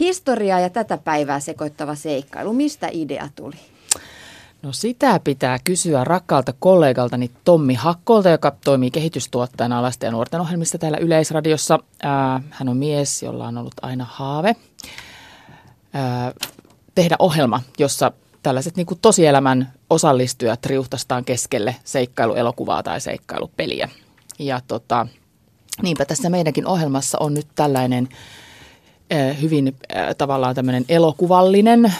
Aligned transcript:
Historiaa 0.00 0.60
ja 0.60 0.70
tätä 0.70 0.98
päivää 0.98 1.40
sekoittava 1.40 1.94
seikkailu. 1.94 2.52
Mistä 2.52 2.88
idea 2.92 3.28
tuli? 3.36 3.56
No 4.62 4.72
sitä 4.72 5.20
pitää 5.24 5.58
kysyä 5.64 6.04
rakkaalta 6.04 6.54
kollegaltani 6.58 7.30
Tommi 7.44 7.74
Hakkolta, 7.74 8.28
joka 8.28 8.56
toimii 8.64 8.90
kehitystuottajana 8.90 9.82
lasten 9.82 10.06
ja 10.06 10.12
nuorten 10.12 10.40
ohjelmista 10.40 10.78
täällä 10.78 10.98
Yleisradiossa. 10.98 11.78
Hän 12.50 12.68
on 12.68 12.76
mies, 12.76 13.22
jolla 13.22 13.46
on 13.48 13.58
ollut 13.58 13.74
aina 13.82 14.06
haave 14.10 14.56
tehdä 16.94 17.16
ohjelma, 17.18 17.60
jossa 17.78 18.12
tällaiset 18.42 18.76
niin 18.76 18.86
kuin 18.86 18.98
tosielämän 19.02 19.72
osallistujat 19.90 20.66
riuhtastaan 20.66 21.24
keskelle 21.24 21.76
seikkailuelokuvaa 21.84 22.82
tai 22.82 23.00
seikkailupeliä. 23.00 23.88
Ja 24.38 24.60
tota, 24.68 25.06
niinpä 25.82 26.04
tässä 26.04 26.30
meidänkin 26.30 26.66
ohjelmassa 26.66 27.18
on 27.20 27.34
nyt 27.34 27.46
tällainen 27.54 28.08
hyvin 29.40 29.76
tavallaan 30.18 30.54
tämmöinen 30.54 30.84
elokuvallinen, 30.88 31.92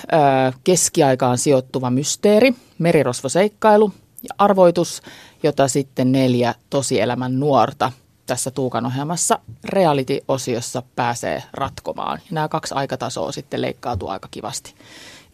keskiaikaan 0.64 1.38
sijoittuva 1.38 1.90
mysteeri, 1.90 2.54
merirosvoseikkailu 2.78 3.92
ja 4.22 4.34
arvoitus, 4.38 5.02
jota 5.42 5.68
sitten 5.68 6.12
neljä 6.12 6.54
tosielämän 6.70 7.40
nuorta 7.40 7.92
tässä 8.26 8.50
Tuukan 8.50 8.86
ohjelmassa 8.86 9.38
reality-osiossa 9.64 10.82
pääsee 10.96 11.42
ratkomaan. 11.52 12.18
Nämä 12.30 12.48
kaksi 12.48 12.74
aikatasoa 12.74 13.32
sitten 13.32 13.62
leikkautuu 13.62 14.08
aika 14.08 14.28
kivasti 14.30 14.74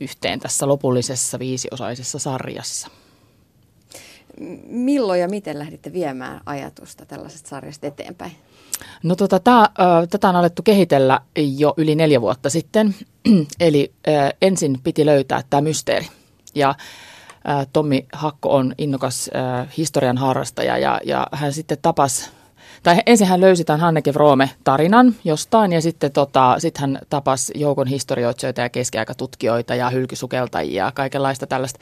yhteen 0.00 0.40
tässä 0.40 0.68
lopullisessa 0.68 1.38
viisiosaisessa 1.38 2.18
sarjassa. 2.18 2.88
Milloin 4.66 5.20
ja 5.20 5.28
miten 5.28 5.58
lähditte 5.58 5.92
viemään 5.92 6.40
ajatusta 6.46 7.06
tällaisesta 7.06 7.48
sarjasta 7.48 7.86
eteenpäin? 7.86 8.32
No 9.02 9.16
tota, 9.16 9.40
tää, 9.40 9.60
äh, 9.60 9.68
tätä 10.10 10.28
on 10.28 10.36
alettu 10.36 10.62
kehitellä 10.62 11.20
jo 11.36 11.74
yli 11.76 11.94
neljä 11.94 12.20
vuotta 12.20 12.50
sitten. 12.50 12.94
Eli 13.60 13.92
äh, 14.08 14.32
ensin 14.42 14.80
piti 14.82 15.06
löytää 15.06 15.42
tämä 15.50 15.60
mysteeri. 15.60 16.08
Ja 16.54 16.68
äh, 16.68 17.66
Tommi 17.72 18.06
Hakko 18.12 18.56
on 18.56 18.74
innokas 18.78 19.30
äh, 19.36 19.68
historian 19.76 20.18
harrastaja 20.18 20.78
ja, 20.78 21.00
ja 21.04 21.26
hän 21.32 21.52
sitten 21.52 21.78
tapasi 21.82 22.30
tai 22.82 22.96
ensin 23.06 23.26
hän 23.26 23.40
löysi 23.40 23.64
tämän 23.64 23.80
Hanneke 23.80 24.14
Vrome 24.14 24.50
tarinan 24.64 25.14
jostain 25.24 25.72
ja 25.72 25.80
sitten 25.80 26.12
tota, 26.12 26.54
sit 26.58 26.78
hän 26.78 26.98
tapasi 27.10 27.52
joukon 27.56 27.86
historioitsijoita 27.86 28.60
ja 28.60 28.68
keskiaikatutkijoita 28.68 29.74
ja 29.74 29.90
hylkysukeltajia 29.90 30.84
ja 30.84 30.92
kaikenlaista 30.94 31.46
tällaista 31.46 31.78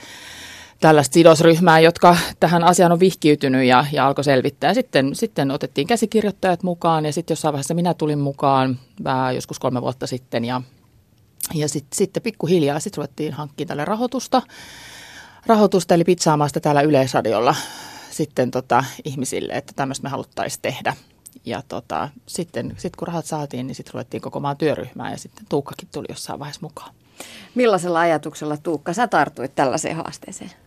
tällaista 0.84 1.14
sidosryhmää, 1.14 1.80
jotka 1.80 2.16
tähän 2.40 2.64
asiaan 2.64 2.92
on 2.92 3.00
vihkiytynyt 3.00 3.64
ja, 3.64 3.84
ja 3.92 4.06
alkoi 4.06 4.24
selvittää. 4.24 4.74
Sitten, 4.74 5.14
sitten 5.14 5.50
otettiin 5.50 5.86
käsikirjoittajat 5.86 6.62
mukaan 6.62 7.06
ja 7.06 7.12
sitten 7.12 7.32
jossain 7.32 7.52
vaiheessa 7.52 7.74
minä 7.74 7.94
tulin 7.94 8.18
mukaan 8.18 8.78
vähän 9.04 9.34
joskus 9.34 9.58
kolme 9.58 9.82
vuotta 9.82 10.06
sitten 10.06 10.44
ja, 10.44 10.62
ja 11.54 11.68
sit, 11.68 11.86
pikkuhiljaa 12.22 12.80
sitten 12.80 12.96
ruvettiin 12.96 13.32
hankkimaan 13.32 13.68
tälle 13.68 13.84
rahoitusta, 13.84 14.42
rahoitusta 15.46 15.94
eli 15.94 16.04
pitsaamasta 16.04 16.60
täällä 16.60 16.80
Yleisradiolla 16.80 17.54
sitten 18.10 18.50
tota, 18.50 18.84
ihmisille, 19.04 19.52
että 19.52 19.72
tämmöistä 19.76 20.02
me 20.02 20.08
haluttaisiin 20.08 20.62
tehdä. 20.62 20.96
Ja 21.44 21.62
tota, 21.68 22.08
sitten 22.26 22.74
sit 22.76 22.96
kun 22.96 23.08
rahat 23.08 23.26
saatiin, 23.26 23.66
niin 23.66 23.74
sitten 23.74 23.94
ruvettiin 23.94 24.20
koko 24.20 24.40
maan 24.40 24.56
työryhmään 24.56 25.12
ja 25.12 25.18
sitten 25.18 25.46
Tuukkakin 25.48 25.88
tuli 25.92 26.06
jossain 26.08 26.38
vaiheessa 26.38 26.62
mukaan. 26.62 26.94
Millaisella 27.54 28.00
ajatuksella 28.00 28.56
Tuukka 28.56 28.92
sä 28.92 29.08
tartuit 29.08 29.54
tällaiseen 29.54 29.96
haasteeseen? 29.96 30.63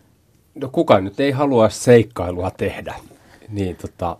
No 0.60 0.68
kuka 0.72 1.00
nyt 1.00 1.20
ei 1.20 1.30
halua 1.30 1.68
seikkailua 1.68 2.50
tehdä, 2.50 2.94
niin 3.48 3.76
tota, 3.76 4.16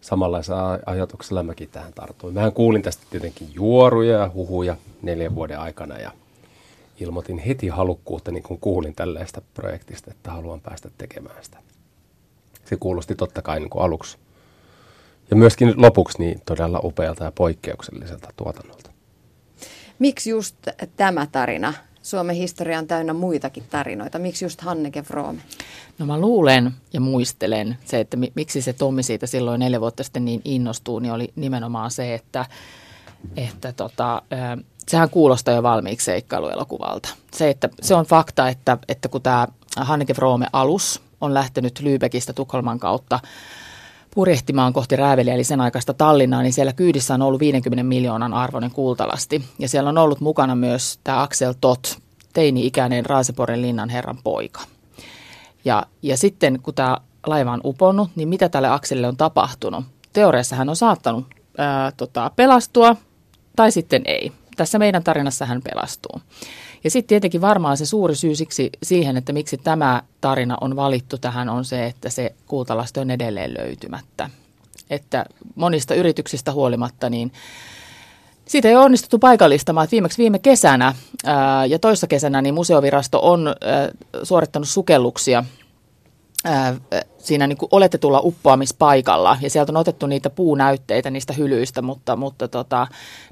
samanlaisella 0.00 0.78
ajatuksella 0.86 1.42
mäkin 1.42 1.68
tähän 1.68 1.92
tartuin. 1.92 2.34
Mähän 2.34 2.52
kuulin 2.52 2.82
tästä 2.82 3.02
tietenkin 3.10 3.48
juoruja 3.54 4.18
ja 4.18 4.30
huhuja 4.34 4.76
neljän 5.02 5.34
vuoden 5.34 5.58
aikana 5.58 5.98
ja 5.98 6.12
ilmoitin 7.00 7.38
heti 7.38 7.68
halukkuutta, 7.68 8.30
niin 8.30 8.42
kun 8.42 8.58
kuulin 8.60 8.94
tällaista 8.94 9.42
projektista, 9.54 10.10
että 10.10 10.30
haluan 10.30 10.60
päästä 10.60 10.90
tekemään 10.98 11.44
sitä. 11.44 11.58
Se 12.64 12.76
kuulosti 12.76 13.14
totta 13.14 13.42
kai 13.42 13.60
niin 13.60 13.70
kuin 13.70 13.82
aluksi 13.82 14.18
ja 15.30 15.36
myöskin 15.36 15.74
lopuksi 15.76 16.18
niin 16.18 16.42
todella 16.46 16.80
upealta 16.84 17.24
ja 17.24 17.32
poikkeukselliselta 17.32 18.28
tuotannolta. 18.36 18.90
Miksi 19.98 20.30
just 20.30 20.56
tämä 20.96 21.26
tarina 21.26 21.74
Suomen 22.08 22.36
historia 22.36 22.78
on 22.78 22.86
täynnä 22.86 23.12
muitakin 23.12 23.64
tarinoita. 23.70 24.18
Miksi 24.18 24.44
just 24.44 24.60
Hanneke 24.60 25.02
Froome? 25.02 25.40
No 25.98 26.06
mä 26.06 26.20
luulen 26.20 26.72
ja 26.92 27.00
muistelen 27.00 27.78
se, 27.84 28.00
että 28.00 28.16
miksi 28.34 28.62
se 28.62 28.72
Tommi 28.72 29.02
siitä 29.02 29.26
silloin 29.26 29.58
neljä 29.58 29.80
vuotta 29.80 30.02
sitten 30.02 30.24
niin 30.24 30.42
innostuu, 30.44 30.98
niin 30.98 31.12
oli 31.12 31.32
nimenomaan 31.36 31.90
se, 31.90 32.14
että, 32.14 32.46
että 33.36 33.72
tota, 33.72 34.22
sehän 34.88 35.10
kuulostaa 35.10 35.54
jo 35.54 35.62
valmiiksi 35.62 36.04
seikkailuelokuvalta. 36.04 37.08
Se, 37.32 37.50
että, 37.50 37.68
se 37.82 37.94
on 37.94 38.04
fakta, 38.06 38.48
että, 38.48 38.78
että 38.88 39.08
kun 39.08 39.22
tämä 39.22 39.48
Hanneke 39.76 40.14
Froome 40.14 40.46
alus 40.52 41.02
on 41.20 41.34
lähtenyt 41.34 41.80
Lübeckistä 41.80 42.32
Tukholman 42.34 42.78
kautta 42.78 43.20
purjehtimaan 44.14 44.72
kohti 44.72 44.96
Rääveliä, 44.96 45.34
eli 45.34 45.44
sen 45.44 45.60
aikaista 45.60 45.94
Tallinnaa, 45.94 46.42
niin 46.42 46.52
siellä 46.52 46.72
kyydissä 46.72 47.14
on 47.14 47.22
ollut 47.22 47.40
50 47.40 47.82
miljoonan 47.82 48.34
arvoinen 48.34 48.70
kultalasti. 48.70 49.44
Ja 49.58 49.68
siellä 49.68 49.90
on 49.90 49.98
ollut 49.98 50.20
mukana 50.20 50.54
myös 50.54 50.98
tämä 51.04 51.22
Axel 51.22 51.54
Tot, 51.60 51.98
teini-ikäinen 52.32 53.06
Raaseporen 53.06 53.62
linnan 53.62 53.88
herran 53.88 54.18
poika. 54.24 54.60
Ja, 55.64 55.86
ja 56.02 56.16
sitten 56.16 56.58
kun 56.62 56.74
tämä 56.74 56.96
laiva 57.26 57.52
on 57.52 57.60
uponnut, 57.64 58.10
niin 58.16 58.28
mitä 58.28 58.48
tälle 58.48 58.68
Akselille 58.68 59.08
on 59.08 59.16
tapahtunut? 59.16 59.84
Teoriassa 60.12 60.56
hän 60.56 60.68
on 60.68 60.76
saattanut 60.76 61.26
ää, 61.58 61.92
tota, 61.92 62.30
pelastua 62.36 62.96
tai 63.56 63.72
sitten 63.72 64.02
ei. 64.04 64.32
Tässä 64.56 64.78
meidän 64.78 65.04
tarinassa 65.04 65.46
hän 65.46 65.62
pelastuu. 65.62 66.20
Ja 66.84 66.90
sitten 66.90 67.08
tietenkin 67.08 67.40
varmaan 67.40 67.76
se 67.76 67.86
suuri 67.86 68.14
syy 68.14 68.34
siksi 68.34 68.70
siihen, 68.82 69.16
että 69.16 69.32
miksi 69.32 69.56
tämä 69.56 70.02
tarina 70.20 70.56
on 70.60 70.76
valittu 70.76 71.18
tähän 71.18 71.48
on 71.48 71.64
se, 71.64 71.86
että 71.86 72.10
se 72.10 72.34
kultalasti 72.46 73.00
on 73.00 73.10
edelleen 73.10 73.54
löytymättä. 73.54 74.30
Että 74.90 75.24
monista 75.54 75.94
yrityksistä 75.94 76.52
huolimatta 76.52 77.10
niin 77.10 77.32
siitä 78.46 78.68
ei 78.68 78.76
ole 78.76 78.84
onnistuttu 78.84 79.18
paikallistamaan. 79.18 79.84
Että 79.84 79.92
viimeksi 79.92 80.18
viime 80.18 80.38
kesänä 80.38 80.94
ää, 81.24 81.66
ja 81.66 81.78
toissa 81.78 82.06
kesänä 82.06 82.42
niin 82.42 82.54
museovirasto 82.54 83.20
on 83.22 83.48
ää, 83.48 83.54
suorittanut 84.22 84.68
sukelluksia– 84.68 85.44
siinä 87.18 87.46
niin 87.46 87.58
kuin 87.58 87.68
oletetulla 87.72 88.20
uppoamispaikalla 88.24 89.36
ja 89.40 89.50
sieltä 89.50 89.72
on 89.72 89.76
otettu 89.76 90.06
niitä 90.06 90.30
puunäytteitä 90.30 91.10
niistä 91.10 91.32
hylyistä, 91.32 91.82
mutta, 91.82 92.16
mutta 92.16 92.48
tota, 92.48 92.86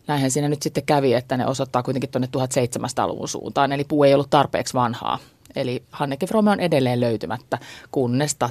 näinhän 0.06 0.30
siinä 0.30 0.48
nyt 0.48 0.62
sitten 0.62 0.86
kävi, 0.86 1.14
että 1.14 1.36
ne 1.36 1.46
osoittaa 1.46 1.82
kuitenkin 1.82 2.10
tuonne 2.10 2.28
1700-luvun 2.36 3.28
suuntaan, 3.28 3.72
eli 3.72 3.84
puu 3.84 4.04
ei 4.04 4.14
ollut 4.14 4.30
tarpeeksi 4.30 4.74
vanhaa. 4.74 5.18
Eli 5.56 5.82
Hanneke 5.90 6.26
Frome 6.26 6.50
on 6.50 6.60
edelleen 6.60 7.00
löytymättä, 7.00 7.58
kunnes 7.90 8.34
ta 8.34 8.50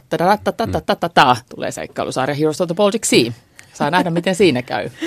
tulee 1.56 1.72
seikkailusarja 1.72 2.36
Heroes 2.36 2.62
of 2.62 2.68
the 2.68 2.76
Baltic 2.76 3.06
Sea. 3.06 3.32
Saa 3.76 3.92
nähdä, 3.92 4.10
miten 4.10 4.36
siinä 4.36 4.62
käy. 4.62 4.90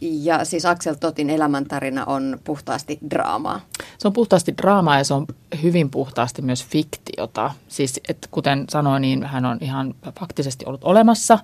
Ja 0.00 0.44
siis 0.44 0.66
Axel 0.66 0.94
Totin 0.94 1.30
elämäntarina 1.30 2.04
on 2.04 2.38
puhtaasti 2.44 2.98
draamaa. 3.10 3.60
Se 3.98 4.08
on 4.08 4.12
puhtaasti 4.12 4.54
draamaa 4.56 4.98
ja 4.98 5.04
se 5.04 5.14
on 5.14 5.26
hyvin 5.62 5.90
puhtaasti 5.90 6.42
myös 6.42 6.64
fiktiota. 6.64 7.50
Siis 7.68 8.00
että 8.08 8.28
kuten 8.30 8.64
sanoin, 8.68 9.00
niin 9.00 9.24
hän 9.24 9.44
on 9.44 9.58
ihan 9.60 9.94
faktisesti 10.18 10.64
ollut 10.66 10.84
olemassa, 10.84 11.38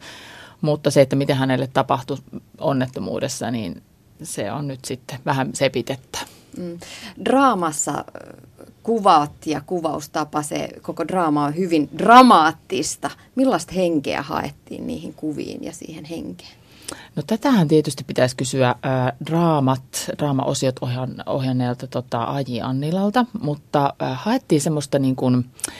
mutta 0.61 0.91
se, 0.91 1.01
että 1.01 1.17
miten 1.17 1.37
hänelle 1.37 1.67
tapahtui 1.67 2.19
onnettomuudessa, 2.59 3.51
niin 3.51 3.83
se 4.23 4.53
on 4.53 4.69
nyt 4.69 4.85
sitten 4.85 5.19
vähän 5.27 5.51
sepitettä. 5.55 6.19
Mm. 6.57 6.79
Draamassa 7.25 8.05
kuvat 8.83 9.47
ja 9.47 9.61
kuvaustapa, 9.67 10.43
se 10.43 10.69
koko 10.83 11.09
draama 11.09 11.45
on 11.45 11.57
hyvin 11.57 11.89
dramaattista. 11.99 13.11
Millaista 13.35 13.73
henkeä 13.73 14.23
haettiin 14.23 14.87
niihin 14.87 15.15
kuviin 15.15 15.65
ja 15.65 15.73
siihen 15.73 16.05
henkeen? 16.05 16.63
No 17.17 17.23
tätähän 17.27 17.69
tietysti 17.69 18.05
pitäisi 18.05 18.37
kysyä 18.37 18.69
äh, 18.69 19.13
draamat, 19.27 20.11
draamaosiot 20.19 20.77
ohjan, 20.81 21.15
ohjanneelta 21.27 21.87
tota, 21.87 22.25
Aji 22.25 22.61
Annilalta, 22.61 23.27
mutta 23.41 23.95
äh, 24.03 24.19
haettiin 24.23 24.61
semmoista 24.61 24.99
niin 24.99 25.17
kuin, 25.17 25.35
äh, 25.37 25.75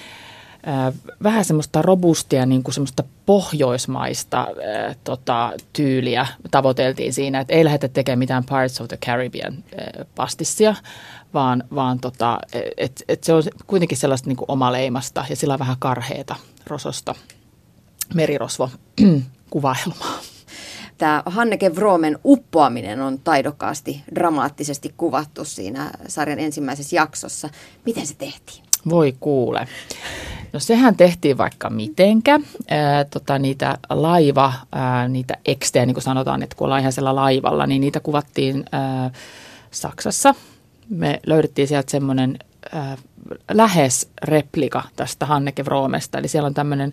vähän 1.23 1.45
semmoista 1.45 1.83
robustia, 1.83 2.47
niin 2.47 2.63
kuin 2.63 2.75
semmoista 2.75 3.05
pohjoismaista 3.27 4.41
äh, 4.41 4.97
tota, 5.05 5.53
tyyliä 5.73 6.27
tavoiteltiin 6.51 7.13
siinä, 7.13 7.41
että 7.41 7.55
ei 7.55 7.65
lähdetä 7.65 7.89
tekemään 7.89 8.19
mitään 8.19 8.45
Pirates 8.45 8.81
of 8.81 8.89
the 8.89 8.99
Caribbean 9.07 9.55
äh, 9.55 10.07
pastissia, 10.15 10.75
vaan, 11.35 11.65
vaan 11.75 12.01
tota, 12.01 12.39
et, 12.77 13.03
et 13.09 13.25
se 13.25 13.33
on 13.33 13.43
kuitenkin 13.67 13.99
sellaista 13.99 14.29
niin 14.29 14.37
kuin 14.37 14.51
omaleimasta 14.51 15.25
ja 15.31 15.37
sillä 15.37 15.55
on 15.55 15.61
vähän 15.61 15.77
karheeta 15.79 16.37
rososta 16.67 17.15
merirosvo 18.15 18.71
kuvailmaa. 19.51 20.19
Tämä 20.99 21.23
Hanneke 21.27 21.77
Vromen 21.77 22.19
uppoaminen 22.25 23.01
on 23.01 23.19
taidokkaasti, 23.19 24.03
dramaattisesti 24.15 24.95
kuvattu 24.97 25.45
siinä 25.45 25.91
sarjan 26.09 26.39
ensimmäisessä 26.39 26.97
jaksossa. 26.97 27.49
Miten 27.87 28.07
se 28.07 28.15
tehtiin? 28.15 28.72
Voi 28.89 29.15
kuule. 29.21 29.69
No 30.53 30.61
sehän 30.61 30.97
tehtiin 30.97 31.39
vaikka 31.39 31.71
mitenkä. 31.71 32.41
Ää, 32.71 33.05
tota, 33.05 33.39
niitä 33.39 33.79
laiva, 33.91 34.53
ää, 34.73 35.09
niitä 35.09 35.35
ekstejä, 35.47 35.87
niin 35.87 35.95
kuin 35.95 36.05
sanotaan, 36.05 36.43
että 36.43 36.57
kun 36.57 36.65
ollaan 36.65 36.81
ihan 36.81 36.93
siellä 36.93 37.17
laivalla, 37.17 37.67
niin 37.67 37.81
niitä 37.81 38.01
kuvattiin 38.01 38.65
ää, 38.73 39.11
Saksassa. 39.71 40.35
Me 40.91 41.21
löydettiin 41.27 41.69
sieltä 41.69 41.91
semmoinen 41.91 42.39
äh, 42.75 42.99
lähes 43.51 44.11
replika 44.23 44.83
tästä 44.97 45.27
Hanneke 45.27 45.65
Vroomesta. 45.65 46.19
Eli 46.19 46.29
siellä 46.29 46.47
on 46.47 46.55
tämmöinen 46.55 46.93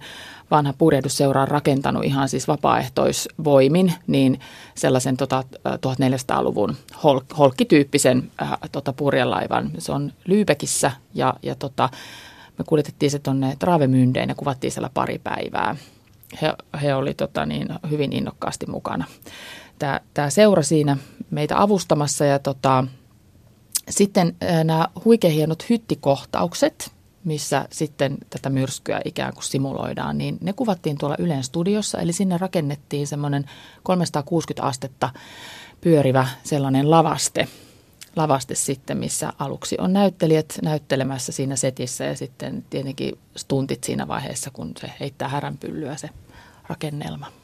vanha 0.52 0.74
purjehdusseura 0.78 1.46
rakentanut 1.46 2.04
ihan 2.06 2.30
siis 2.30 2.48
vapaaehtoisvoimin 2.48 3.94
niin 4.08 4.40
sellaisen 4.76 5.18
tota, 5.18 5.44
1400-luvun 5.68 6.76
hol, 7.04 7.20
holkkityyppisen 7.38 8.32
äh, 8.42 8.58
tota, 8.72 8.94
purjelaivan. 8.94 9.72
Se 9.78 9.92
on 9.92 10.14
Lyybekissä 10.26 10.92
ja, 11.14 11.34
ja 11.44 11.56
tota, 11.56 11.90
me 12.58 12.66
kuljetettiin 12.68 13.12
se 13.12 13.20
tuonne 13.20 13.56
Travemyndeen 13.60 14.30
ja 14.30 14.36
kuvattiin 14.36 14.72
siellä 14.72 14.90
pari 14.94 15.20
päivää. 15.20 15.76
He, 16.42 16.54
he 16.82 16.96
oli 16.96 17.14
tota, 17.14 17.46
niin, 17.46 17.68
hyvin 17.90 18.14
innokkaasti 18.14 18.66
mukana. 18.66 19.06
Tämä 20.14 20.30
seura 20.30 20.64
siinä 20.64 20.98
meitä 21.32 21.62
avustamassa 21.62 22.26
ja 22.26 22.40
tota, 22.40 22.84
sitten 23.90 24.36
nämä 24.64 24.88
huikean 25.06 25.34
hienot 25.34 25.70
hyttikohtaukset, 25.70 26.92
missä 27.24 27.68
sitten 27.72 28.18
tätä 28.30 28.50
myrskyä 28.50 29.02
ikään 29.06 29.34
kuin 29.34 29.44
simuloidaan, 29.44 30.18
niin 30.18 30.38
ne 30.42 30.54
kuvattiin 30.54 30.98
tuolla 30.98 31.16
Ylen 31.20 31.44
studiossa. 31.44 32.00
Eli 32.00 32.14
sinne 32.14 32.38
rakennettiin 32.38 33.08
semmoinen 33.08 33.46
360 33.84 34.68
astetta 34.68 35.10
pyörivä 35.82 36.28
sellainen 36.44 36.92
lavaste, 36.92 37.48
lavaste 38.16 38.56
sitten, 38.56 38.98
missä 38.98 39.34
aluksi 39.40 39.76
on 39.80 39.94
näyttelijät 39.94 40.60
näyttelemässä 40.62 41.32
siinä 41.32 41.56
setissä 41.56 42.04
ja 42.04 42.16
sitten 42.16 42.66
tietenkin 42.70 43.18
stuntit 43.38 43.84
siinä 43.84 44.08
vaiheessa, 44.08 44.52
kun 44.52 44.72
se 44.82 44.92
heittää 45.00 45.28
häränpyllyä 45.28 45.98
se 45.98 46.10
rakennelma. 46.68 47.39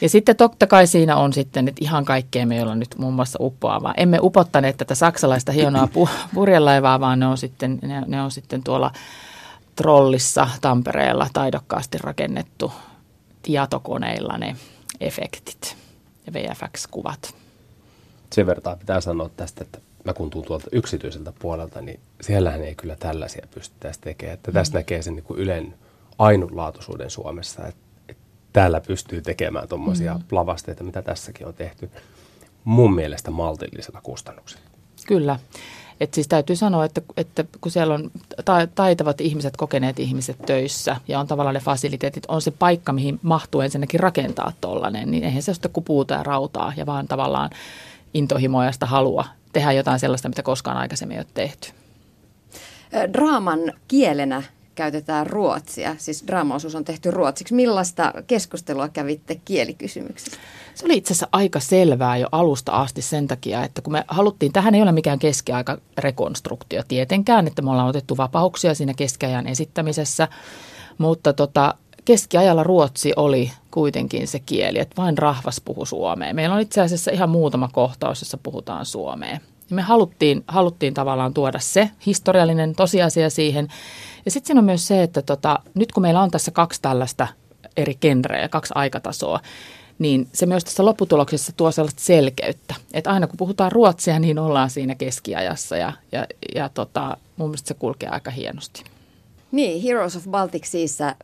Ja 0.00 0.08
sitten 0.08 0.36
totta 0.36 0.66
kai 0.66 0.86
siinä 0.86 1.16
on 1.16 1.32
sitten, 1.32 1.68
että 1.68 1.84
ihan 1.84 2.04
kaikkea 2.04 2.46
me 2.46 2.56
ei 2.56 2.62
olla 2.62 2.74
nyt 2.74 2.94
muun 2.98 3.14
muassa 3.14 3.38
uppoavaa. 3.42 3.94
Emme 3.96 4.18
upottaneet 4.22 4.76
tätä 4.76 4.94
saksalaista 4.94 5.52
hienoa 5.52 5.88
pu- 5.96 6.28
purjelaivaa, 6.34 7.00
vaan 7.00 7.20
ne 7.20 7.26
on, 7.26 7.38
sitten, 7.38 7.78
ne, 7.82 8.02
ne 8.06 8.22
on 8.22 8.30
sitten 8.30 8.62
tuolla 8.62 8.90
Trollissa 9.76 10.48
Tampereella 10.60 11.28
taidokkaasti 11.32 11.98
rakennettu 11.98 12.72
tietokoneilla 13.42 14.38
ne 14.38 14.56
efektit 15.00 15.76
ja 16.26 16.32
VFX-kuvat. 16.32 17.34
Sen 18.32 18.46
verran 18.46 18.78
pitää 18.78 19.00
sanoa 19.00 19.30
tästä, 19.36 19.64
että 19.64 19.78
mä 20.04 20.12
kun 20.12 20.30
tuun 20.30 20.44
tuolta 20.44 20.66
yksityiseltä 20.72 21.32
puolelta, 21.38 21.80
niin 21.80 22.00
siellähän 22.20 22.64
ei 22.64 22.74
kyllä 22.74 22.96
tällaisia 22.96 23.46
pystyttäisi 23.54 24.00
tekemään. 24.00 24.34
Että 24.34 24.52
tästä 24.52 24.78
mm. 24.78 24.78
näkee 24.78 25.02
sen 25.02 25.14
niin 25.14 25.24
kuin 25.24 25.40
Ylen 25.40 25.74
ainutlaatuisuuden 26.18 27.10
Suomessa, 27.10 27.66
että 27.66 27.87
täällä 28.52 28.80
pystyy 28.80 29.22
tekemään 29.22 29.68
tuommoisia 29.68 30.14
mm. 30.14 30.22
lavasteita, 30.30 30.84
mitä 30.84 31.02
tässäkin 31.02 31.46
on 31.46 31.54
tehty, 31.54 31.90
mun 32.64 32.94
mielestä 32.94 33.30
maltillisella 33.30 34.00
kustannuksella. 34.02 34.64
Kyllä. 35.06 35.38
Et 36.00 36.14
siis 36.14 36.28
täytyy 36.28 36.56
sanoa, 36.56 36.84
että, 36.84 37.00
että 37.16 37.44
kun 37.60 37.72
siellä 37.72 37.94
on 37.94 38.10
taitavat 38.74 39.20
ihmiset, 39.20 39.56
kokeneet 39.56 39.98
ihmiset 39.98 40.36
töissä 40.46 40.96
ja 41.08 41.20
on 41.20 41.26
tavallaan 41.26 41.54
ne 41.54 41.60
fasiliteetit, 41.60 42.26
on 42.28 42.42
se 42.42 42.50
paikka, 42.50 42.92
mihin 42.92 43.20
mahtuu 43.22 43.60
ensinnäkin 43.60 44.00
rakentaa 44.00 44.52
tollainen, 44.60 45.10
niin 45.10 45.24
eihän 45.24 45.42
se 45.42 45.50
ole 45.50 45.70
kuin 45.72 45.84
puuta 45.84 46.14
ja 46.14 46.22
rautaa 46.22 46.72
ja 46.76 46.86
vaan 46.86 47.08
tavallaan 47.08 47.50
intohimoja 48.14 48.72
sitä 48.72 48.86
halua 48.86 49.24
tehdä 49.52 49.72
jotain 49.72 50.00
sellaista, 50.00 50.28
mitä 50.28 50.42
koskaan 50.42 50.76
aikaisemmin 50.76 51.16
ei 51.16 51.20
ole 51.20 51.26
tehty. 51.34 51.70
Draaman 53.12 53.72
kielenä 53.88 54.42
käytetään 54.78 55.26
ruotsia, 55.26 55.94
siis 55.98 56.24
draamaosuus 56.26 56.74
on 56.74 56.84
tehty 56.84 57.10
ruotsiksi. 57.10 57.54
Millaista 57.54 58.12
keskustelua 58.26 58.88
kävitte 58.88 59.40
kielikysymyksistä? 59.44 60.36
Se 60.74 60.84
oli 60.84 60.96
itse 60.96 61.12
asiassa 61.12 61.28
aika 61.32 61.60
selvää 61.60 62.16
jo 62.16 62.28
alusta 62.32 62.72
asti 62.72 63.02
sen 63.02 63.28
takia, 63.28 63.64
että 63.64 63.82
kun 63.82 63.92
me 63.92 64.04
haluttiin, 64.08 64.52
tähän 64.52 64.74
ei 64.74 64.82
ole 64.82 64.92
mikään 64.92 65.18
keskiaika 65.18 65.78
rekonstruktio 65.98 66.82
tietenkään, 66.88 67.46
että 67.46 67.62
me 67.62 67.70
ollaan 67.70 67.88
otettu 67.88 68.16
vapauksia 68.16 68.74
siinä 68.74 68.94
keskiajan 68.94 69.46
esittämisessä, 69.46 70.28
mutta 70.98 71.32
tota, 71.32 71.74
keskiajalla 72.04 72.62
ruotsi 72.62 73.12
oli 73.16 73.52
kuitenkin 73.70 74.28
se 74.28 74.38
kieli, 74.38 74.78
että 74.78 75.02
vain 75.02 75.18
rahvas 75.18 75.60
puhu 75.64 75.86
suomea. 75.86 76.34
Meillä 76.34 76.54
on 76.54 76.60
itse 76.60 76.80
asiassa 76.80 77.10
ihan 77.10 77.30
muutama 77.30 77.68
kohtaus, 77.72 78.20
jossa 78.20 78.38
puhutaan 78.42 78.86
suomea. 78.86 79.38
Me 79.70 79.82
haluttiin, 79.82 80.44
haluttiin 80.46 80.94
tavallaan 80.94 81.34
tuoda 81.34 81.58
se 81.58 81.90
historiallinen 82.06 82.74
tosiasia 82.74 83.30
siihen. 83.30 83.68
Ja 84.28 84.32
sitten 84.32 84.46
siinä 84.46 84.58
on 84.58 84.64
myös 84.64 84.86
se, 84.86 85.02
että 85.02 85.22
tota, 85.22 85.58
nyt 85.74 85.92
kun 85.92 86.02
meillä 86.02 86.20
on 86.20 86.30
tässä 86.30 86.50
kaksi 86.50 86.82
tällaista 86.82 87.28
eri 87.76 87.94
genreä, 87.94 88.48
kaksi 88.48 88.72
aikatasoa, 88.76 89.40
niin 89.98 90.28
se 90.32 90.46
myös 90.46 90.64
tässä 90.64 90.84
lopputuloksessa 90.84 91.52
tuo 91.56 91.70
sellaista 91.70 92.02
selkeyttä. 92.02 92.74
Että 92.92 93.10
aina 93.10 93.26
kun 93.26 93.36
puhutaan 93.36 93.72
ruotsia, 93.72 94.18
niin 94.18 94.38
ollaan 94.38 94.70
siinä 94.70 94.94
keskiajassa 94.94 95.76
ja, 95.76 95.92
ja, 96.12 96.26
ja 96.54 96.68
tota, 96.68 97.16
mun 97.36 97.48
mielestä 97.48 97.68
se 97.68 97.74
kulkee 97.74 98.08
aika 98.08 98.30
hienosti. 98.30 98.84
Niin, 99.52 99.82
Heroes 99.82 100.16
of 100.16 100.28
Baltic 100.30 100.64
Seassa 100.64 101.14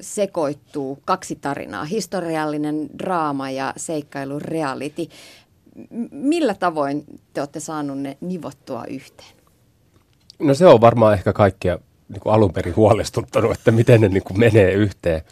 sekoittuu 0.00 0.98
kaksi 1.04 1.36
tarinaa, 1.36 1.84
historiallinen 1.84 2.88
draama 2.98 3.50
ja 3.50 3.72
seikkailu 3.76 4.38
reality. 4.38 5.08
Millä 6.10 6.54
tavoin 6.54 7.04
te 7.32 7.40
olette 7.40 7.60
saaneet 7.60 7.98
ne 7.98 8.16
nivottua 8.20 8.84
yhteen? 8.84 9.32
No 10.38 10.54
se 10.54 10.66
on 10.66 10.80
varmaan 10.80 11.14
ehkä 11.14 11.32
kaikkia 11.32 11.78
niin 12.08 12.20
kuin 12.20 12.34
alun 12.34 12.52
perin 12.52 12.76
huolestuttanut, 12.76 13.52
että 13.52 13.70
miten 13.70 14.00
ne 14.00 14.08
niin 14.08 14.22
kuin 14.22 14.40
menee 14.40 14.72
yhteen. 14.72 15.22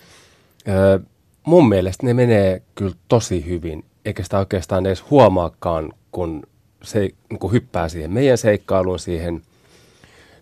Öö, 0.69 0.99
mun 1.45 1.69
mielestä 1.69 2.07
ne 2.07 2.15
menee 2.15 2.63
kyllä 2.75 2.95
tosi 3.09 3.47
hyvin, 3.47 3.85
eikä 4.05 4.23
sitä 4.23 4.39
oikeastaan 4.39 4.87
edes 4.87 5.05
huomaakaan, 5.11 5.93
kun 6.13 6.43
se 6.83 6.99
niin 7.01 7.39
kuin 7.39 7.53
hyppää 7.53 7.89
siihen 7.89 8.11
meidän 8.11 8.39
seikkailuun, 8.39 8.99
siihen 8.99 9.43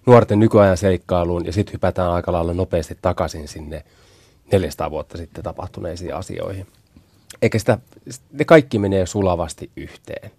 nuorten 0.07 0.39
nykyajan 0.39 0.77
seikkailuun, 0.77 1.47
ja 1.47 1.53
sitten 1.53 1.73
hypätään 1.73 2.13
aika 2.13 2.33
lailla 2.33 2.55
nopeasti 2.55 2.99
takaisin 3.03 3.49
sinne 3.49 3.85
400 4.53 4.91
vuotta 4.91 5.19
sitten 5.19 5.45
tapahtuneisiin 5.45 6.15
asioihin. 6.15 6.67
Eikä 7.43 7.59
sitä, 7.59 7.79
ne 8.33 8.45
kaikki 8.45 8.79
menee 8.79 9.07
sulavasti 9.07 9.71
yhteen, 9.77 10.31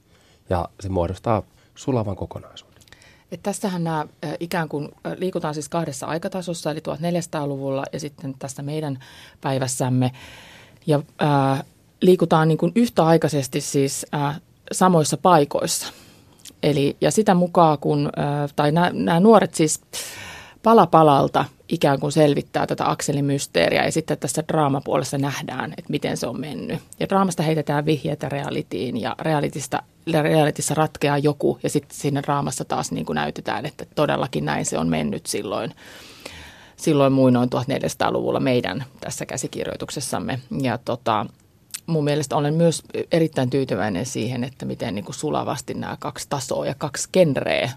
ja 0.50 0.70
se 0.80 0.90
muodostaa 0.90 1.44
sulavan 1.76 2.16
kokonaisuuden. 2.16 2.75
Et 3.32 3.44
tässähän 3.44 3.84
nämä 3.84 4.06
ikään 4.40 4.70
kuin 4.70 4.90
liikutaan 5.18 5.54
siis 5.54 5.70
kahdessa 5.70 6.06
aikatasossa, 6.06 6.72
eli 6.72 6.80
1400-luvulla 6.80 7.84
ja 7.94 8.00
sitten 8.00 8.36
tässä 8.40 8.64
meidän 8.64 9.00
päivässämme. 9.42 10.12
Ja 10.88 11.00
ää, 11.20 11.64
liikutaan 12.02 12.48
niin 12.48 12.58
kuin 12.58 12.72
yhtäaikaisesti 12.76 13.62
siis 13.62 14.06
ää, 14.12 14.36
samoissa 14.72 15.18
paikoissa. 15.18 15.94
Eli, 16.64 16.98
ja 17.02 17.12
sitä 17.12 17.34
mukaan, 17.34 17.78
kun, 17.80 18.10
ää, 18.16 18.48
tai 18.56 18.72
nämä 18.72 19.20
nuoret 19.20 19.54
siis 19.54 19.82
pala 20.66 20.88
palalta 20.88 21.46
ikään 21.70 22.00
kuin 22.00 22.12
selvittää 22.12 22.68
tätä 22.68 22.90
akselin 22.90 23.26
mysteeriä 23.26 23.86
ja 23.86 23.92
sitten 23.92 24.18
tässä 24.18 24.44
draamapuolessa 24.48 25.18
nähdään, 25.18 25.72
että 25.72 25.90
miten 25.90 26.18
se 26.18 26.28
on 26.28 26.40
mennyt. 26.40 26.80
Ja 27.00 27.10
draamasta 27.10 27.44
heitetään 27.44 27.86
vihjeitä 27.86 28.30
realitiin 28.30 29.02
ja 29.02 29.16
realitista, 29.20 29.84
realitissa 30.22 30.74
ratkeaa 30.74 31.18
joku 31.18 31.60
ja 31.64 31.70
sitten 31.70 31.98
siinä 31.98 32.24
draamassa 32.24 32.66
taas 32.66 32.92
niin 32.92 33.06
kuin 33.06 33.16
näytetään, 33.16 33.66
että 33.66 33.86
todellakin 33.96 34.46
näin 34.46 34.66
se 34.66 34.78
on 34.78 34.88
mennyt 34.88 35.26
silloin 35.26 35.74
silloin 36.76 37.14
muinoin 37.14 37.50
1400-luvulla 37.50 38.40
meidän 38.40 38.84
tässä 39.02 39.26
käsikirjoituksessamme. 39.26 40.40
Ja 40.62 40.78
tota, 40.78 41.26
mun 41.88 42.04
mielestä 42.04 42.36
olen 42.36 42.54
myös 42.54 42.84
erittäin 43.12 43.50
tyytyväinen 43.50 44.06
siihen, 44.06 44.44
että 44.44 44.66
miten 44.66 44.96
niin 44.96 45.06
kuin 45.06 45.16
sulavasti 45.16 45.74
nämä 45.74 45.98
kaksi 46.00 46.26
tasoa 46.30 46.66
ja 46.66 46.76
kaksi 46.78 47.10
genreä 47.14 47.72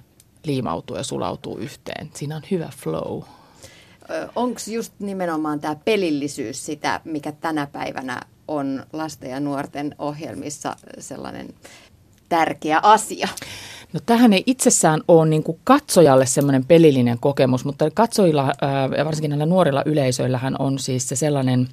liimautuu 0.45 0.97
ja 0.97 1.02
sulautuu 1.04 1.59
yhteen. 1.59 2.11
Siinä 2.14 2.37
on 2.37 2.42
hyvä 2.50 2.68
flow. 2.76 3.23
Onko 4.37 4.61
just 4.66 4.92
nimenomaan 4.99 5.61
tämä 5.61 5.76
pelillisyys 5.85 6.66
sitä, 6.66 7.00
mikä 7.04 7.33
tänä 7.33 7.66
päivänä 7.66 8.21
on 8.49 8.87
lasten 8.92 9.30
ja 9.30 9.40
nuorten 9.40 9.95
ohjelmissa 9.99 10.76
sellainen 10.99 11.54
tärkeä 12.28 12.80
asia? 12.83 13.28
No 13.92 14.00
tähän 14.07 14.33
ei 14.33 14.42
itsessään 14.47 15.00
ole 15.09 15.28
niin 15.28 15.42
kuin 15.42 15.61
katsojalle 15.64 16.26
semmoinen 16.26 16.64
pelillinen 16.64 17.18
kokemus, 17.18 17.64
mutta 17.64 17.90
katsojilla 17.90 18.52
ja 18.99 19.04
varsinkin 19.04 19.28
näillä 19.28 19.47
nuorilla 19.47 19.83
yleisöillähän 19.87 20.57
on 20.59 20.78
siis 20.78 21.09
se 21.09 21.16
sellainen 21.16 21.68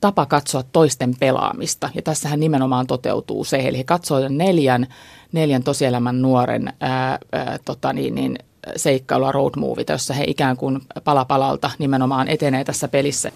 tapa 0.00 0.26
katsoa 0.26 0.62
toisten 0.62 1.14
pelaamista. 1.20 1.90
Ja 1.94 2.02
tässähän 2.02 2.40
nimenomaan 2.40 2.86
toteutuu 2.86 3.44
se, 3.44 3.56
eli 3.56 3.78
he 3.78 3.84
katsoo 3.84 4.28
neljän, 4.28 4.86
neljän 5.32 5.62
tosielämän 5.62 6.22
nuoren 6.22 6.72
ää, 6.80 7.18
ää, 7.32 7.58
tota 7.64 7.92
niin, 7.92 8.14
niin, 8.14 8.38
seikkailua 8.76 9.32
road 9.32 9.52
movie, 9.56 9.84
jossa 9.88 10.14
he 10.14 10.24
ikään 10.26 10.56
kuin 10.56 10.80
palapalalta 11.04 11.70
nimenomaan 11.78 12.28
etenee 12.28 12.64
tässä 12.64 12.88
pelissä. 12.88 13.32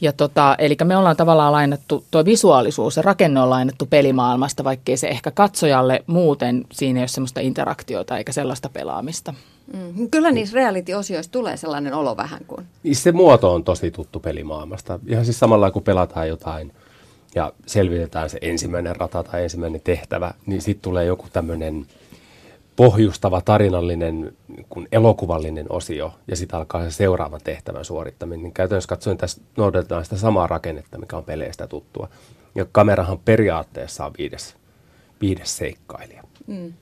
Ja 0.00 0.12
tota, 0.12 0.54
eli 0.58 0.76
me 0.84 0.96
ollaan 0.96 1.16
tavallaan 1.16 1.52
lainattu, 1.52 2.04
tuo 2.10 2.24
visuaalisuus 2.24 2.96
ja 2.96 3.02
rakenne 3.02 3.40
on 3.40 3.50
lainattu 3.50 3.86
pelimaailmasta, 3.86 4.64
vaikkei 4.64 4.96
se 4.96 5.08
ehkä 5.08 5.30
katsojalle 5.30 6.04
muuten 6.06 6.64
siinä 6.72 6.98
ei 6.98 7.02
ole 7.02 7.08
sellaista 7.08 7.40
interaktiota 7.40 8.18
eikä 8.18 8.32
sellaista 8.32 8.68
pelaamista. 8.68 9.34
Mm, 9.72 10.10
kyllä 10.10 10.30
niissä 10.30 10.54
reality-osioissa 10.54 11.32
tulee 11.32 11.56
sellainen 11.56 11.94
olo 11.94 12.16
vähän 12.16 12.40
kuin. 12.46 12.66
Niin 12.82 12.96
se 12.96 13.12
muoto 13.12 13.54
on 13.54 13.64
tosi 13.64 13.90
tuttu 13.90 14.20
pelimaailmasta. 14.20 14.98
Ihan 15.06 15.24
siis 15.24 15.38
samalla 15.38 15.70
kun 15.70 15.82
pelataan 15.82 16.28
jotain 16.28 16.72
ja 17.34 17.52
selvitetään 17.66 18.30
se 18.30 18.38
ensimmäinen 18.42 18.96
rata 18.96 19.22
tai 19.22 19.42
ensimmäinen 19.42 19.80
tehtävä, 19.80 20.34
niin 20.46 20.62
sitten 20.62 20.82
tulee 20.82 21.04
joku 21.04 21.26
tämmöinen 21.32 21.86
pohjustava 22.76 23.40
tarinallinen 23.40 24.36
kun 24.68 24.88
elokuvallinen 24.92 25.66
osio 25.68 26.14
ja 26.28 26.36
sitten 26.36 26.58
alkaa 26.58 26.84
se 26.84 26.90
seuraavan 26.90 27.40
tehtävän 27.44 27.84
suorittaminen, 27.84 28.42
niin 28.42 28.52
käytännössä 28.52 28.88
katsoen 28.88 29.18
tässä 29.18 29.40
noudatetaan 29.56 30.04
sitä 30.04 30.16
samaa 30.16 30.46
rakennetta, 30.46 30.98
mikä 30.98 31.16
on 31.16 31.24
peleistä 31.24 31.66
tuttua. 31.66 32.08
Ja 32.54 32.66
kamerahan 32.72 33.18
periaatteessa 33.18 34.06
on 34.06 34.12
viides, 34.18 34.56
viides 35.20 35.56
seikkailija. 35.56 36.22
Mm. 36.46 36.72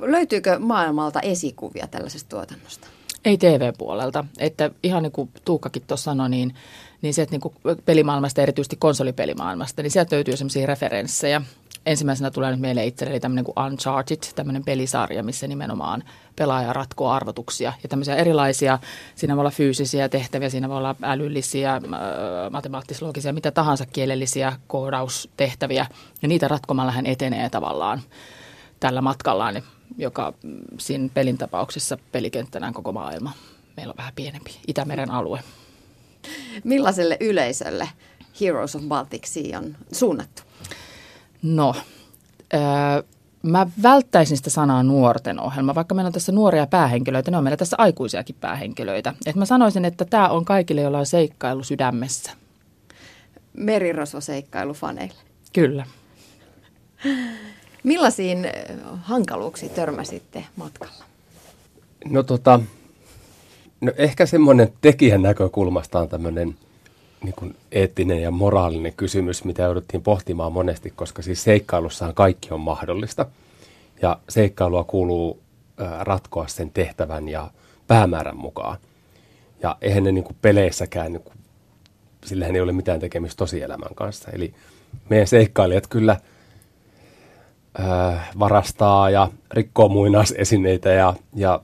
Löytyykö 0.00 0.58
maailmalta 0.58 1.20
esikuvia 1.20 1.86
tällaisesta 1.86 2.28
tuotannosta? 2.28 2.86
Ei 3.24 3.38
TV-puolelta. 3.38 4.24
Että 4.38 4.70
ihan 4.82 5.02
niin 5.02 5.12
kuin 5.12 5.30
Tuukkakin 5.44 5.82
tuossa 5.86 6.04
sanoi, 6.04 6.30
niin, 6.30 6.54
niin 7.02 7.14
se, 7.14 7.22
että 7.22 7.32
niin 7.32 7.40
kuin 7.40 7.54
pelimaailmasta, 7.84 8.42
erityisesti 8.42 8.76
konsolipelimaailmasta, 8.76 9.82
niin 9.82 9.90
sieltä 9.90 10.16
löytyy 10.16 10.36
sellaisia 10.36 10.66
referenssejä. 10.66 11.42
Ensimmäisenä 11.86 12.30
tulee 12.30 12.50
nyt 12.50 12.60
meille 12.60 12.86
itselleni 12.86 13.20
tämmöinen 13.20 13.44
kuin 13.44 13.66
Uncharted, 13.66 14.18
tämmöinen 14.34 14.64
pelisarja, 14.64 15.22
missä 15.22 15.46
nimenomaan 15.46 16.04
pelaaja 16.36 16.72
ratkoo 16.72 17.08
arvotuksia 17.08 17.72
ja 17.82 17.88
tämmöisiä 17.88 18.16
erilaisia, 18.16 18.78
siinä 19.14 19.36
voi 19.36 19.40
olla 19.40 19.50
fyysisiä 19.50 20.08
tehtäviä, 20.08 20.50
siinä 20.50 20.68
voi 20.68 20.76
olla 20.76 20.96
älyllisiä, 21.02 21.74
äh, 21.74 21.80
matemaattislogisia, 22.50 23.32
mitä 23.32 23.50
tahansa 23.50 23.86
kielellisiä 23.86 24.52
koodaustehtäviä 24.66 25.86
ja 26.22 26.28
niitä 26.28 26.48
ratkomalla 26.48 26.92
hän 26.92 27.06
etenee 27.06 27.50
tavallaan 27.50 28.02
tällä 28.80 29.00
matkallaan, 29.00 29.62
joka 29.98 30.32
siinä 30.78 31.08
pelin 31.14 31.38
tapauksessa 31.38 31.98
pelikenttänään 32.12 32.74
koko 32.74 32.92
maailma. 32.92 33.32
Meillä 33.76 33.90
on 33.90 33.96
vähän 33.96 34.12
pienempi 34.16 34.60
Itämeren 34.66 35.10
alue. 35.10 35.40
Millaiselle 36.64 37.16
yleisölle 37.20 37.88
Heroes 38.40 38.76
of 38.76 38.82
Baltic 38.82 39.26
Sea 39.26 39.58
on 39.58 39.76
suunnattu? 39.92 40.42
No, 41.42 41.74
öö, 42.54 42.60
mä 43.42 43.66
välttäisin 43.82 44.36
sitä 44.36 44.50
sanaa 44.50 44.82
nuorten 44.82 45.40
ohjelma, 45.40 45.74
vaikka 45.74 45.94
meillä 45.94 46.06
on 46.06 46.12
tässä 46.12 46.32
nuoria 46.32 46.66
päähenkilöitä, 46.66 47.30
ne 47.30 47.36
on 47.36 47.44
meillä 47.44 47.56
tässä 47.56 47.76
aikuisiakin 47.78 48.36
päähenkilöitä. 48.40 49.14
Et 49.26 49.36
mä 49.36 49.44
sanoisin, 49.44 49.84
että 49.84 50.04
tämä 50.04 50.28
on 50.28 50.44
kaikille, 50.44 50.80
joilla 50.80 50.98
on 50.98 51.06
seikkailu 51.06 51.64
sydämessä. 51.64 52.32
Merirosvoseikkailufaneille. 53.52 55.14
Kyllä. 55.52 55.86
Millaisiin 57.84 58.46
hankaluuksiin 59.02 59.72
törmäsitte 59.72 60.44
matkalla? 60.56 61.04
No 62.04 62.22
tota, 62.22 62.60
no 63.80 63.92
ehkä 63.96 64.26
semmoinen 64.26 64.72
tekijän 64.80 65.22
näkökulmasta 65.22 66.00
on 66.00 66.08
tämmöinen 66.08 66.56
niin 67.24 67.34
kuin 67.34 67.56
eettinen 67.72 68.22
ja 68.22 68.30
moraalinen 68.30 68.92
kysymys, 68.92 69.44
mitä 69.44 69.62
jouduttiin 69.62 70.02
pohtimaan 70.02 70.52
monesti, 70.52 70.92
koska 70.96 71.22
siis 71.22 71.44
seikkailussahan 71.44 72.14
kaikki 72.14 72.48
on 72.54 72.60
mahdollista. 72.60 73.26
Ja 74.02 74.18
seikkailua 74.28 74.84
kuuluu 74.84 75.40
ratkoa 76.00 76.48
sen 76.48 76.70
tehtävän 76.70 77.28
ja 77.28 77.50
päämäärän 77.86 78.36
mukaan. 78.36 78.78
Ja 79.62 79.76
eihän 79.80 80.04
ne 80.04 80.12
niin 80.12 80.24
kuin 80.24 80.36
peleissäkään, 80.42 81.12
niin 81.12 81.22
kuin, 81.22 81.34
sillähän 82.24 82.54
ei 82.56 82.60
ole 82.60 82.72
mitään 82.72 83.00
tekemistä 83.00 83.38
tosielämän 83.38 83.94
kanssa. 83.94 84.30
Eli 84.30 84.54
meidän 85.08 85.26
seikkailijat 85.26 85.86
kyllä– 85.86 86.16
varastaa 88.38 89.10
ja 89.10 89.28
rikkoo 89.50 89.88
muinaisesineitä 89.88 90.88
ja, 90.88 91.14
ja 91.34 91.60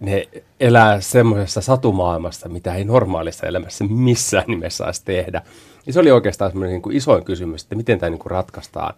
ne 0.00 0.28
elää 0.60 1.00
semmoisessa 1.00 1.60
satumaailmassa, 1.60 2.48
mitä 2.48 2.74
ei 2.74 2.84
normaalissa 2.84 3.46
elämässä 3.46 3.84
missään 3.84 4.44
nimessä 4.46 4.84
saisi 4.84 5.02
tehdä. 5.04 5.42
Ja 5.86 5.92
se 5.92 6.00
oli 6.00 6.10
oikeastaan 6.10 6.50
semmoinen 6.50 6.72
niin 6.72 6.82
kuin 6.82 6.96
isoin 6.96 7.24
kysymys, 7.24 7.62
että 7.62 7.74
miten 7.74 7.98
tämä 7.98 8.10
niin 8.10 8.18
kuin 8.18 8.30
ratkaistaan. 8.30 8.94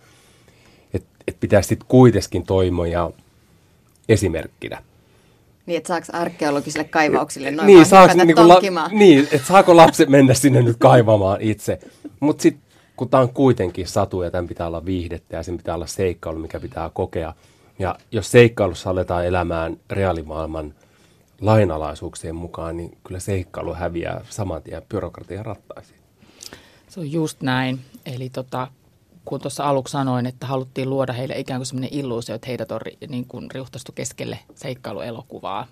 Että 0.94 1.08
et 1.28 1.36
pitäisi 1.40 1.68
sitten 1.68 1.88
kuitenkin 1.88 2.42
toimia 2.42 3.10
esimerkkinä. 4.08 4.82
Niin, 5.66 5.76
että 5.76 5.88
saako 5.88 6.06
arkeologisille 6.12 6.84
kaivauksille 6.84 7.50
noin 7.50 7.66
niin, 7.66 7.86
saako, 7.86 8.14
niin, 8.14 8.48
la, 8.48 8.88
niin, 8.90 9.28
että 9.32 9.46
saako 9.46 9.76
lapset 9.76 10.08
mennä 10.08 10.34
sinne 10.34 10.62
nyt 10.62 10.76
kaivamaan 10.78 11.40
itse. 11.40 11.78
Mutta 12.20 12.42
sitten 12.42 12.62
kun 12.96 13.08
tämä 13.08 13.22
on 13.22 13.32
kuitenkin 13.32 13.88
satu 13.88 14.22
ja 14.22 14.30
tämän 14.30 14.48
pitää 14.48 14.66
olla 14.66 14.84
viihdettä 14.84 15.36
ja 15.36 15.42
sen 15.42 15.56
pitää 15.56 15.74
olla 15.74 15.86
seikkailu, 15.86 16.38
mikä 16.38 16.60
pitää 16.60 16.90
kokea. 16.90 17.34
Ja 17.78 17.98
jos 18.12 18.30
seikkailussa 18.30 18.90
aletaan 18.90 19.26
elämään 19.26 19.76
reaalimaailman 19.90 20.74
lainalaisuuksien 21.40 22.34
mukaan, 22.34 22.76
niin 22.76 22.98
kyllä 23.04 23.20
seikkailu 23.20 23.74
häviää 23.74 24.24
saman 24.30 24.62
tien 24.62 24.82
byrokratian 24.88 25.46
rattaisiin. 25.46 25.98
Se 26.88 27.00
on 27.00 27.12
just 27.12 27.42
näin. 27.42 27.80
Eli 28.06 28.30
tota, 28.30 28.68
kun 29.24 29.40
tuossa 29.40 29.64
aluksi 29.64 29.92
sanoin, 29.92 30.26
että 30.26 30.46
haluttiin 30.46 30.90
luoda 30.90 31.12
heille 31.12 31.38
ikään 31.38 31.58
kuin 31.58 31.66
sellainen 31.66 31.98
illuusio, 31.98 32.34
että 32.34 32.46
heidät 32.46 32.72
on 32.72 32.80
niin 33.08 33.24
kuin 33.24 33.50
riuhtastu 33.50 33.92
keskelle 33.92 34.38
seikkailuelokuvaa, 34.54 35.66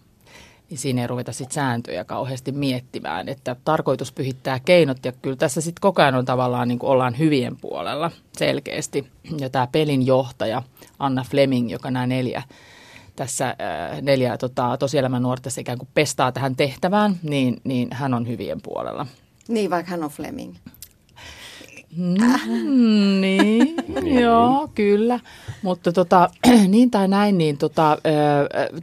niin 0.71 0.79
siinä 0.79 1.01
ei 1.01 1.07
ruveta 1.07 1.33
sit 1.33 1.53
sääntöjä 1.53 2.05
kauheasti 2.05 2.53
miettimään, 2.53 3.29
että 3.29 3.57
tarkoitus 3.65 4.13
pyhittää 4.13 4.61
keinot 4.61 5.05
ja 5.05 5.13
kyllä 5.13 5.37
tässä 5.37 5.61
sitten 5.61 5.81
koko 5.81 6.03
ajan 6.03 6.15
on 6.15 6.25
tavallaan 6.25 6.69
niin 6.69 6.79
kuin 6.79 6.91
ollaan 6.91 7.19
hyvien 7.19 7.57
puolella 7.57 8.11
selkeästi. 8.33 9.07
Ja 9.39 9.51
tämä 9.51 9.67
pelin 9.67 10.07
johtaja 10.07 10.63
Anna 10.99 11.25
Fleming, 11.31 11.71
joka 11.71 11.91
nämä 11.91 12.07
neljä 12.07 12.43
tässä 13.17 13.49
äh, 13.49 14.03
neljä 14.03 14.39
tota, 14.39 14.77
tosielämän 14.77 15.23
nuorta 15.23 15.51
ikään 15.61 15.79
kuin 15.79 15.89
pestaa 15.95 16.33
tähän 16.33 16.57
tehtävään, 16.57 17.17
niin, 17.23 17.61
niin 17.65 17.89
hän 17.93 18.15
on 18.15 18.29
hyvien 18.29 18.61
puolella. 18.63 19.07
Niin, 19.49 19.71
vaikka 19.71 19.91
hän 19.91 20.05
on 20.05 20.11
Fleming. 20.11 20.55
Mm, 21.97 23.21
niin, 23.21 23.77
niin, 24.03 24.21
joo, 24.21 24.69
kyllä. 24.75 25.21
Mutta 25.63 25.93
tota, 25.93 26.31
niin 26.69 26.91
tai 26.91 27.09
näin, 27.09 27.39
niin 27.39 27.59
tota, 27.59 27.99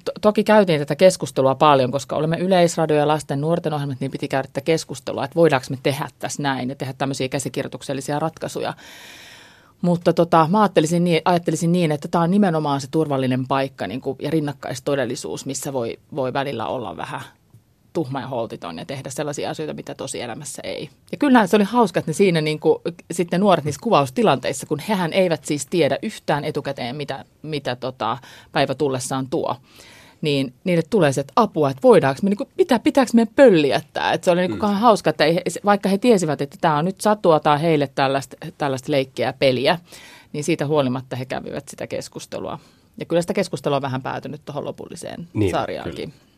to, 0.06 0.12
toki 0.22 0.44
käytiin 0.44 0.80
tätä 0.80 0.96
keskustelua 0.96 1.56
paljon, 1.56 1.92
koska 1.92 2.16
olemme 2.16 2.38
yleisradio 2.38 2.98
ja 2.98 3.08
lasten 3.08 3.42
nuorten 3.42 3.74
ohjelmat, 3.74 4.00
niin 4.00 4.12
piti 4.12 4.28
käydä 4.28 4.48
tätä 4.48 4.62
keskustelua, 4.62 5.26
että 5.26 5.36
voidaanko 5.36 5.68
me 5.70 5.78
tehdä 5.84 6.08
tässä 6.20 6.44
näin 6.44 6.70
ja 6.70 6.76
tehdä 6.76 6.94
tämmöisiä 6.98 7.30
käsikirjoituksellisia 7.30 8.20
ratkaisuja. 8.20 8.74
Mutta 9.82 10.14
tota, 10.14 10.48
mä 10.52 10.62
ajattelisin 10.62 11.04
niin, 11.04 11.22
ajattelisin 11.26 11.72
niin, 11.72 11.92
että 11.92 12.08
tämä 12.08 12.24
on 12.24 12.32
nimenomaan 12.32 12.82
se 12.82 12.88
turvallinen 12.92 13.48
paikka 13.48 13.88
niin 13.88 14.02
kuin, 14.02 14.18
ja 14.22 14.30
rinnakkaistodellisuus, 14.30 15.46
missä 15.46 15.74
voi, 15.74 16.00
voi 16.16 16.34
välillä 16.34 16.68
olla 16.68 16.98
vähän– 16.98 17.22
tuhma 17.94 18.22
ja 18.22 18.28
holtiton 18.28 18.78
ja 18.78 18.86
tehdä 18.86 19.10
sellaisia 19.10 19.50
asioita, 19.50 19.74
mitä 19.74 19.96
tosielämässä 19.96 20.62
ei. 20.66 20.90
Ja 21.12 21.18
kyllähän 21.18 21.48
se 21.48 21.56
oli 21.56 21.64
hauska, 21.64 22.00
että 22.00 22.10
ne 22.10 22.14
siinä 22.14 22.42
niin 22.42 22.60
kuin, 22.60 22.80
sitten 23.12 23.40
nuoret 23.40 23.66
niissä 23.66 23.82
kuvaustilanteissa, 23.84 24.68
kun 24.68 24.80
hehän 24.80 25.14
eivät 25.14 25.46
siis 25.46 25.66
tiedä 25.66 25.98
yhtään 26.02 26.46
etukäteen, 26.46 26.96
mitä, 26.96 27.26
mitä 27.42 27.76
tota, 27.76 28.18
päivä 28.52 28.76
tullessaan 28.76 29.28
tuo 29.28 29.56
niin 30.22 30.54
niille 30.64 30.84
tulee 30.90 31.14
se, 31.14 31.22
että 31.22 31.34
apua, 31.36 31.70
että 31.70 31.82
voidaanko 31.84 32.20
me, 32.24 32.30
niin 32.30 32.38
kuin, 32.38 32.50
mitä, 32.58 32.80
pitääkö 32.80 33.12
me 33.14 33.28
pölliä 33.36 33.82
tämä. 33.94 34.14
Että 34.14 34.26
se 34.26 34.32
oli 34.32 34.48
niin 34.48 34.60
kuin, 34.60 34.72
mm. 34.72 34.78
hauska, 34.78 35.10
että 35.10 35.26
ei, 35.26 35.42
vaikka 35.66 35.90
he 35.90 35.98
tiesivät, 35.98 36.42
että 36.42 36.58
tämä 36.62 36.78
on 36.78 36.86
nyt 36.86 37.02
satua 37.02 37.40
tai 37.40 37.62
heille 37.62 37.88
tällaista, 37.96 38.38
tällaista 38.58 38.92
leikkiä 38.92 39.28
ja 39.28 39.34
peliä, 39.34 39.80
niin 40.34 40.44
siitä 40.44 40.68
huolimatta 40.68 41.16
he 41.16 41.26
kävivät 41.26 41.68
sitä 41.68 41.88
keskustelua. 41.88 42.60
Ja 42.98 43.06
kyllä 43.06 43.22
sitä 43.22 43.34
keskustelua 43.34 43.76
on 43.76 43.82
vähän 43.82 44.02
päätynyt 44.02 44.42
tuohon 44.46 44.66
lopulliseen 44.66 45.28
niin, 45.34 45.52
sarjaankin. 45.52 46.12
Kyllä. 46.12 46.31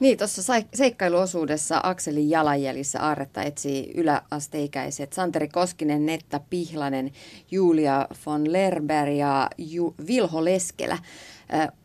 Niin, 0.00 0.18
tuossa 0.18 0.54
seikkailuosuudessa 0.74 1.80
Akselin 1.82 2.30
jalanjäljissä 2.30 3.02
Aaretta 3.02 3.42
etsii 3.42 3.92
yläasteikäiset 3.94 5.12
Santeri 5.12 5.48
Koskinen, 5.48 6.06
Netta 6.06 6.40
Pihlanen, 6.50 7.12
Julia 7.50 8.08
von 8.26 8.52
Lerberg 8.52 9.12
ja 9.16 9.50
Ju- 9.58 9.94
Vilho 10.06 10.44
Leskelä. 10.44 10.98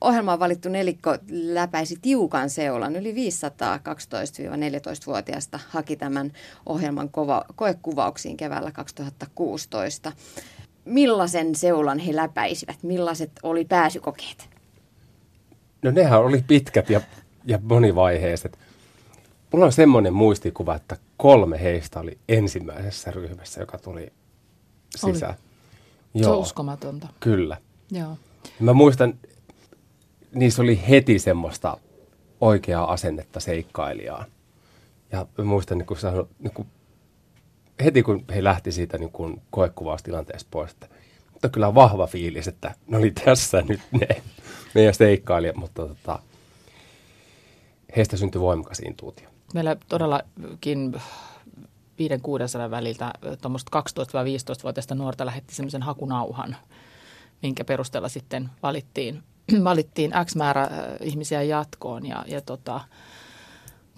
Ohjelmaan 0.01 0.39
valittu 0.39 0.69
nelikko 0.69 1.17
läpäisi 1.29 1.97
tiukan 2.01 2.49
seulan. 2.49 2.95
Yli 2.95 3.15
500 3.15 3.77
12-14-vuotiaista 3.77 5.59
haki 5.69 5.95
tämän 5.95 6.33
ohjelman 6.65 7.09
kova- 7.09 7.45
koekuvauksiin 7.55 8.37
keväällä 8.37 8.71
2016. 8.71 10.11
Millaisen 10.85 11.55
seulan 11.55 11.99
he 11.99 12.15
läpäisivät? 12.15 12.83
Millaiset 12.83 13.31
oli 13.43 13.65
pääsykokeet? 13.65 14.49
No 15.81 15.91
nehän 15.91 16.19
oli 16.19 16.43
pitkät 16.47 16.89
ja 16.89 17.01
ja 17.45 17.59
monivaiheet. 17.63 18.59
Mulla 19.51 19.65
on 19.65 19.71
semmoinen 19.71 20.13
muistikuva, 20.13 20.75
että 20.75 20.97
kolme 21.17 21.61
heistä 21.61 21.99
oli 21.99 22.17
ensimmäisessä 22.29 23.11
ryhmässä, 23.11 23.59
joka 23.59 23.77
tuli 23.77 24.13
sisään. 24.95 25.33
Oli. 25.33 25.39
Joo. 26.13 26.23
Se 26.23 26.29
on 26.29 26.37
uskomatonta. 26.37 27.07
Kyllä. 27.19 27.57
Joo. 27.91 28.17
Mä 28.59 28.73
muistan, 28.73 29.13
niissä 30.35 30.61
oli 30.61 30.83
heti 30.89 31.19
semmoista 31.19 31.77
oikeaa 32.41 32.93
asennetta 32.93 33.39
seikkailijaa. 33.39 34.25
Ja 35.11 35.27
mä 35.37 35.43
muistan, 35.43 35.77
niin 35.77 35.85
kun 35.85 35.97
sano, 35.97 36.27
niin 36.39 36.53
kun, 36.53 36.65
heti 37.83 38.03
kun 38.03 38.25
he 38.35 38.43
lähti 38.43 38.71
siitä 38.71 38.97
niin 38.97 39.11
kun 39.11 39.41
koekuvaustilanteesta 39.51 40.47
pois, 40.51 40.71
että 40.71 40.87
mutta 41.33 41.49
kyllä 41.49 41.75
vahva 41.75 42.07
fiilis, 42.07 42.47
että 42.47 42.75
ne 42.87 42.97
oli 42.97 43.11
tässä 43.11 43.61
nyt 43.61 43.81
ne 43.91 44.07
meidän 44.75 44.93
seikkailijat, 44.93 45.55
mutta 45.55 45.87
tota, 45.87 46.19
heistä 47.95 48.17
syntyi 48.17 48.41
voimakas 48.41 48.79
intuutio. 48.79 49.29
Meillä 49.53 49.75
todellakin 49.89 50.93
500-600 50.97 52.71
väliltä 52.71 53.13
tuommoista 53.41 53.79
12-15-vuotiaista 53.79 54.95
nuorta 54.95 55.25
lähetti 55.25 55.55
semmoisen 55.55 55.83
hakunauhan, 55.83 56.55
minkä 57.41 57.63
perusteella 57.63 58.09
sitten 58.09 58.49
valittiin 58.63 59.23
valittiin 59.63 60.11
X 60.25 60.35
määrä 60.35 60.69
ihmisiä 61.01 61.41
jatkoon 61.41 62.05
ja, 62.05 62.25
ja 62.27 62.41
tota, 62.41 62.81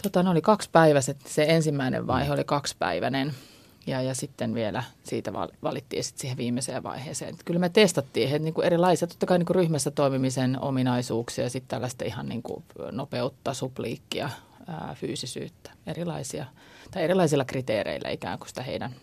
tota, 0.03 0.23
ne 0.23 0.29
oli 0.29 0.41
kaksipäiväiset. 0.41 1.21
Se 1.27 1.45
ensimmäinen 1.47 2.07
vaihe 2.07 2.31
oli 2.31 2.43
kaksipäiväinen 2.43 3.33
ja, 3.87 4.01
ja 4.01 4.15
sitten 4.15 4.53
vielä 4.53 4.83
siitä 5.03 5.33
valittiin 5.63 6.03
sit 6.03 6.17
siihen 6.17 6.37
viimeiseen 6.37 6.83
vaiheeseen. 6.83 7.33
Et 7.33 7.43
kyllä 7.45 7.59
me 7.59 7.69
testattiin 7.69 8.29
että 8.29 8.39
niin 8.39 8.63
erilaisia, 8.63 9.07
totta 9.07 9.25
kai 9.25 9.39
niin 9.39 9.55
ryhmässä 9.55 9.91
toimimisen 9.91 10.61
ominaisuuksia 10.61 11.43
ja 11.43 11.49
sitten 11.49 11.69
tällaista 11.69 12.05
ihan 12.05 12.29
niin 12.29 12.43
kuin 12.43 12.63
nopeutta, 12.91 13.53
supliikkia, 13.53 14.29
ää, 14.67 14.95
fyysisyyttä, 14.99 15.71
erilaisia, 15.87 16.45
tai 16.91 17.03
erilaisilla 17.03 17.45
kriteereillä 17.45 18.09
ikään 18.09 18.39
kuin 18.39 18.49
sitä 18.49 18.63
heidän 18.63 18.95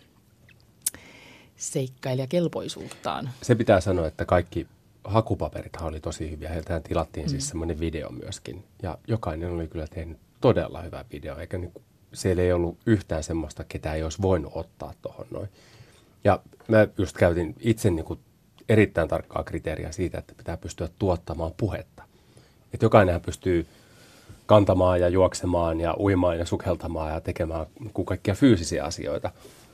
seikkailijakelpoisuuttaan. 1.56 3.30
Se 3.42 3.54
pitää 3.54 3.80
sanoa, 3.80 4.06
että 4.06 4.24
kaikki 4.24 4.66
hakupaperithan 5.04 5.88
oli 5.88 6.00
tosi 6.00 6.30
hyviä. 6.30 6.48
Heiltä 6.48 6.80
tilattiin 6.80 7.24
siis 7.24 7.32
mm. 7.32 7.40
siis 7.40 7.48
semmoinen 7.48 7.80
video 7.80 8.10
myöskin. 8.10 8.64
Ja 8.82 8.98
jokainen 9.08 9.50
oli 9.50 9.68
kyllä 9.68 9.86
tehnyt 9.86 10.18
todella 10.40 10.82
hyvä 10.82 11.04
video, 11.12 11.38
eikä 11.38 11.58
niin, 11.58 11.72
siellä 12.12 12.42
ei 12.42 12.52
ollut 12.52 12.78
yhtään 12.86 13.22
semmoista, 13.22 13.64
ketä 13.64 13.94
ei 13.94 14.02
olisi 14.02 14.22
voinut 14.22 14.52
ottaa 14.54 14.94
tuohon 15.02 15.26
noin. 15.30 15.48
Ja 16.24 16.40
mä 16.68 16.86
just 16.98 17.16
käytin 17.16 17.54
itse 17.60 17.90
niin 17.90 18.04
kuin 18.04 18.20
erittäin 18.68 19.08
tarkkaa 19.08 19.44
kriteeriä 19.44 19.92
siitä, 19.92 20.18
että 20.18 20.34
pitää 20.36 20.56
pystyä 20.56 20.88
tuottamaan 20.98 21.52
puhetta. 21.56 22.02
Että 22.74 22.84
jokainen 22.84 23.20
pystyy 23.20 23.66
kantamaan 24.46 25.00
ja 25.00 25.08
juoksemaan 25.08 25.80
ja 25.80 25.94
uimaan 25.98 26.38
ja 26.38 26.46
sukeltamaan 26.46 27.12
ja 27.12 27.20
tekemään 27.20 27.66
niin 27.80 28.06
kaikkia 28.06 28.34
fyysisiä 28.34 28.84
asioita. 28.84 29.30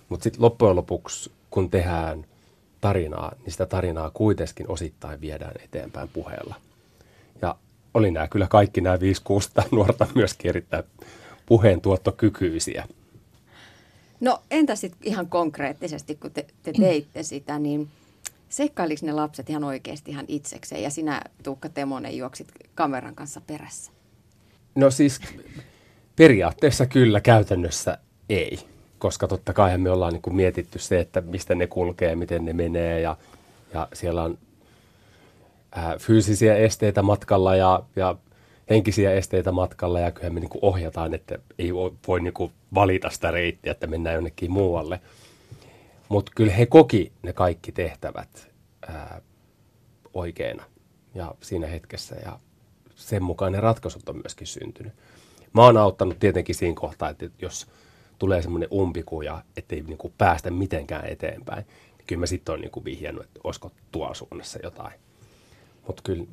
Mutta 0.09 0.25
sitten 0.25 0.43
loppujen 0.43 0.77
lopuksi, 0.77 1.33
kun 1.51 1.71
tehdään 1.71 2.25
tarinaa, 2.81 3.33
niin 3.43 3.53
sitä 3.53 3.67
tarinaa 3.67 4.11
kuitenkin 4.11 4.71
osittain 4.71 5.21
viedään 5.21 5.55
eteenpäin 5.65 6.09
puheella. 6.09 6.55
Ja 7.43 7.57
oli 7.95 8.11
nämä 8.11 8.29
kyllä 8.29 8.47
kaikki 8.51 8.81
nämä 8.81 8.97
5-6 8.97 8.99
nuorta 9.73 10.07
myöskin 10.15 10.49
erittäin 10.49 10.85
puheen 11.49 11.81
tuottokykyisiä. 11.81 12.85
No 14.21 14.43
entä 14.51 14.77
sitten 14.77 15.09
ihan 15.09 15.29
konkreettisesti, 15.29 16.15
kun 16.15 16.31
te, 16.31 16.47
te 16.63 16.73
teitte 16.73 17.23
sitä, 17.23 17.59
niin 17.59 17.89
seikkailiko 18.49 19.07
ne 19.07 19.13
lapset 19.13 19.51
ihan 19.51 19.65
oikeasti 19.65 20.11
ihan 20.11 20.25
itsekseen 20.29 20.83
ja 20.83 20.91
sinä 20.91 21.23
Tuukka 21.43 21.69
Temonen 21.69 22.17
juoksit 22.17 22.49
kameran 22.75 23.15
kanssa 23.15 23.41
perässä? 23.47 23.93
No 24.75 24.91
siis 24.91 25.21
periaatteessa 26.17 26.87
kyllä, 26.87 27.21
käytännössä 27.21 27.99
ei, 28.29 28.59
koska 28.99 29.29
totta 29.29 29.53
kai 29.53 29.79
me 29.79 29.91
ollaan 29.91 30.13
niin 30.13 30.23
kuin 30.23 30.37
mietitty 30.37 30.79
se, 30.79 31.01
että 31.01 31.21
mistä 31.21 31.55
ne 31.55 31.67
kulkee, 31.67 32.17
miten 32.17 32.45
ne 32.45 32.53
menee 32.53 33.01
ja, 33.01 33.17
ja 33.75 33.89
siellä 33.93 34.23
on 34.23 34.39
ää, 35.73 35.97
fyysisiä 35.99 36.57
esteitä 36.57 37.03
matkalla 37.03 37.57
ja, 37.57 37.83
ja 37.97 38.17
henkisiä 38.71 39.13
esteitä 39.13 39.53
matkalla 39.53 40.01
ja 40.01 40.11
kyllä 40.11 40.31
me 40.31 40.41
niin 40.41 40.51
kuin 40.51 40.65
ohjataan, 40.65 41.15
että 41.15 41.39
ei 41.59 41.75
voi 42.07 42.21
niin 42.21 42.35
kuin 42.35 42.53
valita 42.75 43.11
sitä 43.11 43.31
reittiä, 43.31 43.73
että 43.73 43.87
mennään 43.87 44.15
jonnekin 44.15 44.51
muualle. 44.51 45.01
Mutta 46.09 46.33
kyllä 46.35 46.53
he 46.53 46.67
koki 46.67 47.13
ne 47.23 47.33
kaikki 47.33 47.73
tehtävät 47.73 48.49
ää, 48.89 49.21
oikeina 50.15 50.65
ja 51.15 51.35
siinä 51.41 51.67
hetkessä 51.67 52.17
ja 52.25 52.39
sen 52.95 53.23
mukaan 53.23 53.53
ne 53.53 53.61
ratkaisut 53.61 54.09
on 54.09 54.17
myöskin 54.17 54.47
syntynyt. 54.47 54.93
Mä 55.53 55.63
oon 55.63 55.77
auttanut 55.77 56.19
tietenkin 56.19 56.55
siinä 56.55 56.75
kohtaa, 56.75 57.09
että 57.11 57.31
jos 57.39 57.67
tulee 58.19 58.43
semmoinen 58.43 58.69
umpikuja, 58.73 59.43
ettei 59.57 59.83
niin 59.83 59.99
kuin 59.99 60.15
päästä 60.19 60.51
mitenkään 60.51 61.07
eteenpäin, 61.07 61.67
niin 61.99 62.07
kyllä 62.07 62.21
mä 62.21 62.27
sitten 62.27 62.53
oon 62.53 62.61
niin 62.61 62.85
vihjannut, 62.85 63.25
että 63.25 63.41
olisiko 63.45 63.73
tuolla 63.93 64.15
suunnassa 64.15 64.59
jotain. 64.63 65.01
Mutta 65.87 66.03
kyllä 66.03 66.25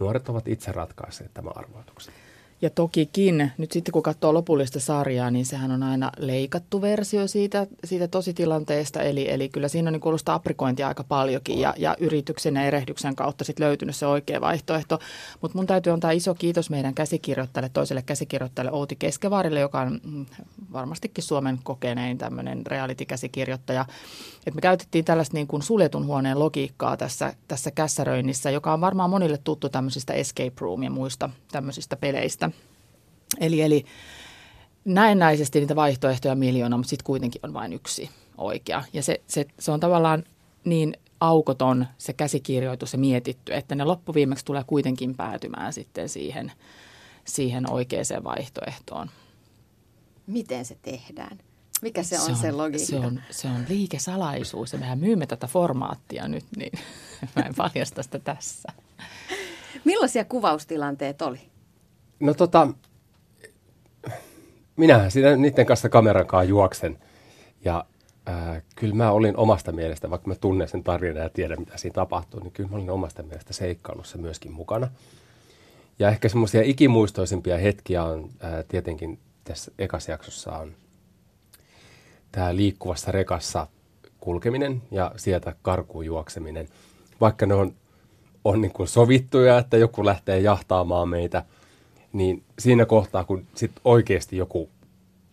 nuoret 0.00 0.28
ovat 0.28 0.48
itse 0.48 0.72
ratkaisseet 0.72 1.34
tämän 1.34 1.56
arvoituksen. 1.56 2.14
Ja 2.62 2.70
tokikin, 2.70 3.52
nyt 3.58 3.72
sitten 3.72 3.92
kun 3.92 4.02
katsoo 4.02 4.34
lopullista 4.34 4.80
sarjaa, 4.80 5.30
niin 5.30 5.46
sehän 5.46 5.70
on 5.70 5.82
aina 5.82 6.10
leikattu 6.18 6.80
versio 6.80 7.26
siitä, 7.26 7.66
siitä 7.84 8.08
tositilanteesta. 8.08 9.02
Eli, 9.02 9.30
eli 9.30 9.48
kyllä 9.48 9.68
siinä 9.68 9.88
on 9.88 9.92
niin 9.92 10.18
sitä 10.18 10.34
aprikointia 10.34 10.88
aika 10.88 11.04
paljonkin 11.04 11.58
ja, 11.58 11.74
ja 11.76 11.96
yrityksen 12.00 12.54
ja 12.54 12.62
erehdyksen 12.62 13.16
kautta 13.16 13.44
sitten 13.44 13.66
löytynyt 13.66 13.96
se 13.96 14.06
oikea 14.06 14.40
vaihtoehto. 14.40 14.98
Mutta 15.40 15.58
mun 15.58 15.66
täytyy 15.66 15.92
antaa 15.92 16.10
iso 16.10 16.34
kiitos 16.34 16.70
meidän 16.70 16.94
käsikirjoittajalle, 16.94 17.70
toiselle 17.72 18.02
käsikirjoittajalle 18.02 18.72
Outi 18.72 18.96
Keskevaarille, 18.96 19.60
joka 19.60 19.80
on 19.80 20.00
mm, 20.04 20.26
varmastikin 20.72 21.24
Suomen 21.24 21.58
kokenein 21.62 22.18
tämmöinen 22.18 22.66
reality-käsikirjoittaja. 22.66 23.86
Et 24.46 24.54
me 24.54 24.60
käytettiin 24.60 25.04
tällaista 25.04 25.34
niin 25.34 25.46
kuin 25.46 25.62
suljetun 25.62 26.06
huoneen 26.06 26.38
logiikkaa 26.38 26.96
tässä, 26.96 27.34
tässä 27.48 27.70
kässäröinnissä, 27.70 28.50
joka 28.50 28.72
on 28.72 28.80
varmaan 28.80 29.10
monille 29.10 29.38
tuttu 29.38 29.68
tämmöisistä 29.68 30.12
escape 30.12 30.52
room 30.60 30.82
ja 30.82 30.90
muista 30.90 31.30
tämmöisistä 31.52 31.96
peleistä. 31.96 32.50
Eli, 33.40 33.62
eli 33.62 33.84
näennäisesti 34.84 35.60
niitä 35.60 35.76
vaihtoehtoja 35.76 36.34
miljoona, 36.34 36.76
mutta 36.76 36.90
sitten 36.90 37.06
kuitenkin 37.06 37.40
on 37.44 37.52
vain 37.52 37.72
yksi 37.72 38.10
oikea. 38.38 38.84
Ja 38.92 39.02
se, 39.02 39.20
se, 39.26 39.46
se 39.58 39.72
on 39.72 39.80
tavallaan 39.80 40.24
niin 40.64 40.96
aukoton 41.20 41.86
se 41.98 42.12
käsikirjoitus 42.12 42.92
ja 42.92 42.98
mietitty, 42.98 43.54
että 43.54 43.74
ne 43.74 43.84
loppuviimeksi 43.84 44.44
tulee 44.44 44.64
kuitenkin 44.66 45.16
päätymään 45.16 45.72
sitten 45.72 46.08
siihen, 46.08 46.52
siihen 47.24 47.72
oikeaan 47.72 48.24
vaihtoehtoon. 48.24 49.10
Miten 50.26 50.64
se 50.64 50.76
tehdään? 50.82 51.38
Mikä 51.82 52.02
se 52.02 52.18
on 52.18 52.24
se, 52.24 52.32
on, 52.32 52.36
se 52.36 52.52
logiikka? 52.52 52.86
Se 52.86 52.96
on, 52.96 53.20
se 53.30 53.48
on 53.48 53.64
liikesalaisuus 53.68 54.72
ja 54.72 54.78
mehän 54.78 54.98
myymme 54.98 55.26
tätä 55.26 55.46
formaattia 55.46 56.28
nyt, 56.28 56.44
niin 56.56 56.72
mä 57.36 57.42
en 57.42 57.54
paljasta 57.54 58.02
sitä 58.02 58.18
tässä. 58.18 58.72
Millaisia 59.84 60.24
kuvaustilanteet 60.24 61.22
oli? 61.22 61.40
No 62.20 62.34
tota, 62.34 62.68
minähän 64.76 65.10
siinä 65.10 65.36
niiden 65.36 65.66
kanssa 65.66 65.88
kameran 65.88 66.48
juoksen. 66.48 66.98
Ja 67.64 67.84
äh, 68.28 68.62
kyllä 68.76 68.94
mä 68.94 69.10
olin 69.10 69.36
omasta 69.36 69.72
mielestä, 69.72 70.10
vaikka 70.10 70.28
mä 70.28 70.34
tunnen 70.34 70.68
sen 70.68 70.84
tarinan 70.84 71.22
ja 71.22 71.28
tiedän, 71.28 71.60
mitä 71.60 71.76
siinä 71.76 71.94
tapahtuu, 71.94 72.40
niin 72.40 72.52
kyllä 72.52 72.68
mä 72.68 72.76
olin 72.76 72.90
omasta 72.90 73.22
mielestä 73.22 73.52
seikkailussa 73.52 74.18
myöskin 74.18 74.52
mukana. 74.52 74.88
Ja 75.98 76.08
ehkä 76.08 76.28
semmoisia 76.28 76.62
ikimuistoisimpia 76.64 77.58
hetkiä 77.58 78.04
on 78.04 78.30
äh, 78.44 78.64
tietenkin 78.68 79.18
tässä 79.44 79.72
ekassa 79.78 80.10
jaksossa 80.10 80.58
on 80.58 80.72
tämä 82.32 82.56
liikkuvassa 82.56 83.12
rekassa 83.12 83.66
kulkeminen 84.20 84.82
ja 84.90 85.12
sieltä 85.16 85.54
karkuun 85.62 86.06
juokseminen. 86.06 86.68
Vaikka 87.20 87.46
ne 87.46 87.54
on, 87.54 87.74
on 88.44 88.60
niin 88.60 88.72
kuin 88.72 88.88
sovittuja, 88.88 89.58
että 89.58 89.76
joku 89.76 90.04
lähtee 90.04 90.40
jahtaamaan 90.40 91.08
meitä– 91.08 91.44
niin 92.16 92.44
siinä 92.58 92.86
kohtaa, 92.86 93.24
kun 93.24 93.46
sit 93.54 93.72
oikeasti 93.84 94.36
joku 94.36 94.70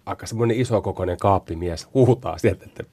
aika 0.06 0.26
semmoinen 0.26 0.60
isokokoinen 0.60 1.18
kaappimies 1.18 1.88
huutaa 1.94 2.38
sieltä, 2.38 2.66
että 2.66 2.84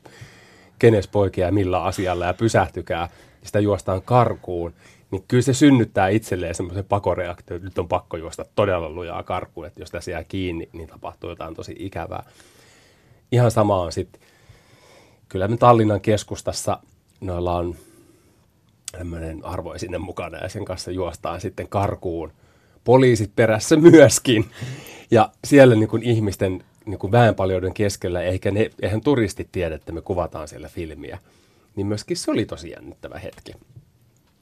kenes 0.79 1.09
poikia 1.09 1.47
ja 1.47 1.53
millä 1.53 1.83
asialla 1.83 2.27
ja 2.27 2.35
pysähtykää, 2.35 3.09
ja 3.41 3.47
sitä 3.47 3.61
juostaan 3.61 4.03
karkuun, 4.03 4.73
niin 5.11 5.25
kyllä 5.29 5.43
se 5.43 5.55
synnyttää 5.55 6.09
itselleen 6.09 6.55
semmoisen 6.55 6.85
pakoreaktio, 6.85 7.57
että 7.57 7.69
nyt 7.69 7.79
on 7.79 7.89
pakko 7.89 8.17
juosta 8.17 8.45
todella 8.55 8.91
lujaa 8.91 9.23
karkuun, 9.23 9.67
että 9.67 9.81
jos 9.81 9.91
tässä 9.91 10.11
jää 10.11 10.25
kiinni, 10.25 10.69
niin 10.73 10.89
tapahtuu 10.89 11.31
jotain 11.31 11.55
tosi 11.55 11.77
ikävää. 11.79 12.23
Ihan 13.33 13.51
sama 13.51 13.81
on 13.81 13.93
sitten, 13.93 14.21
kyllä 15.29 15.49
me 15.49 15.57
Tallinnan 15.57 16.01
keskustassa 16.01 16.79
noilla 17.21 17.57
on 17.57 17.75
tämmöinen 18.93 19.45
arvoisine 19.45 19.99
mukana 19.99 20.39
ja 20.39 20.49
sen 20.49 20.65
kanssa 20.65 20.91
juostaan 20.91 21.41
sitten 21.41 21.69
karkuun– 21.69 22.33
poliisit 22.85 23.37
perässä 23.37 23.77
myöskin. 23.91 24.51
Ja 25.11 25.33
siellä 25.45 25.75
niin 25.75 25.89
kuin 25.89 26.03
ihmisten 26.03 26.65
niin 26.87 26.99
kuin 26.99 27.13
väenpaljouden 27.13 27.75
keskellä, 27.75 28.23
eikä 28.23 28.51
ne, 28.51 28.71
eihän 28.83 29.01
turistit 29.01 29.49
tiedä, 29.53 29.75
että 29.75 29.93
me 29.93 30.03
kuvataan 30.03 30.49
siellä 30.49 30.69
filmiä, 30.69 31.19
niin 31.77 31.87
myöskin 31.87 32.17
se 32.17 32.31
oli 32.31 32.45
tosi 32.45 32.71
jännittävä 32.71 33.19
hetki. 33.19 33.53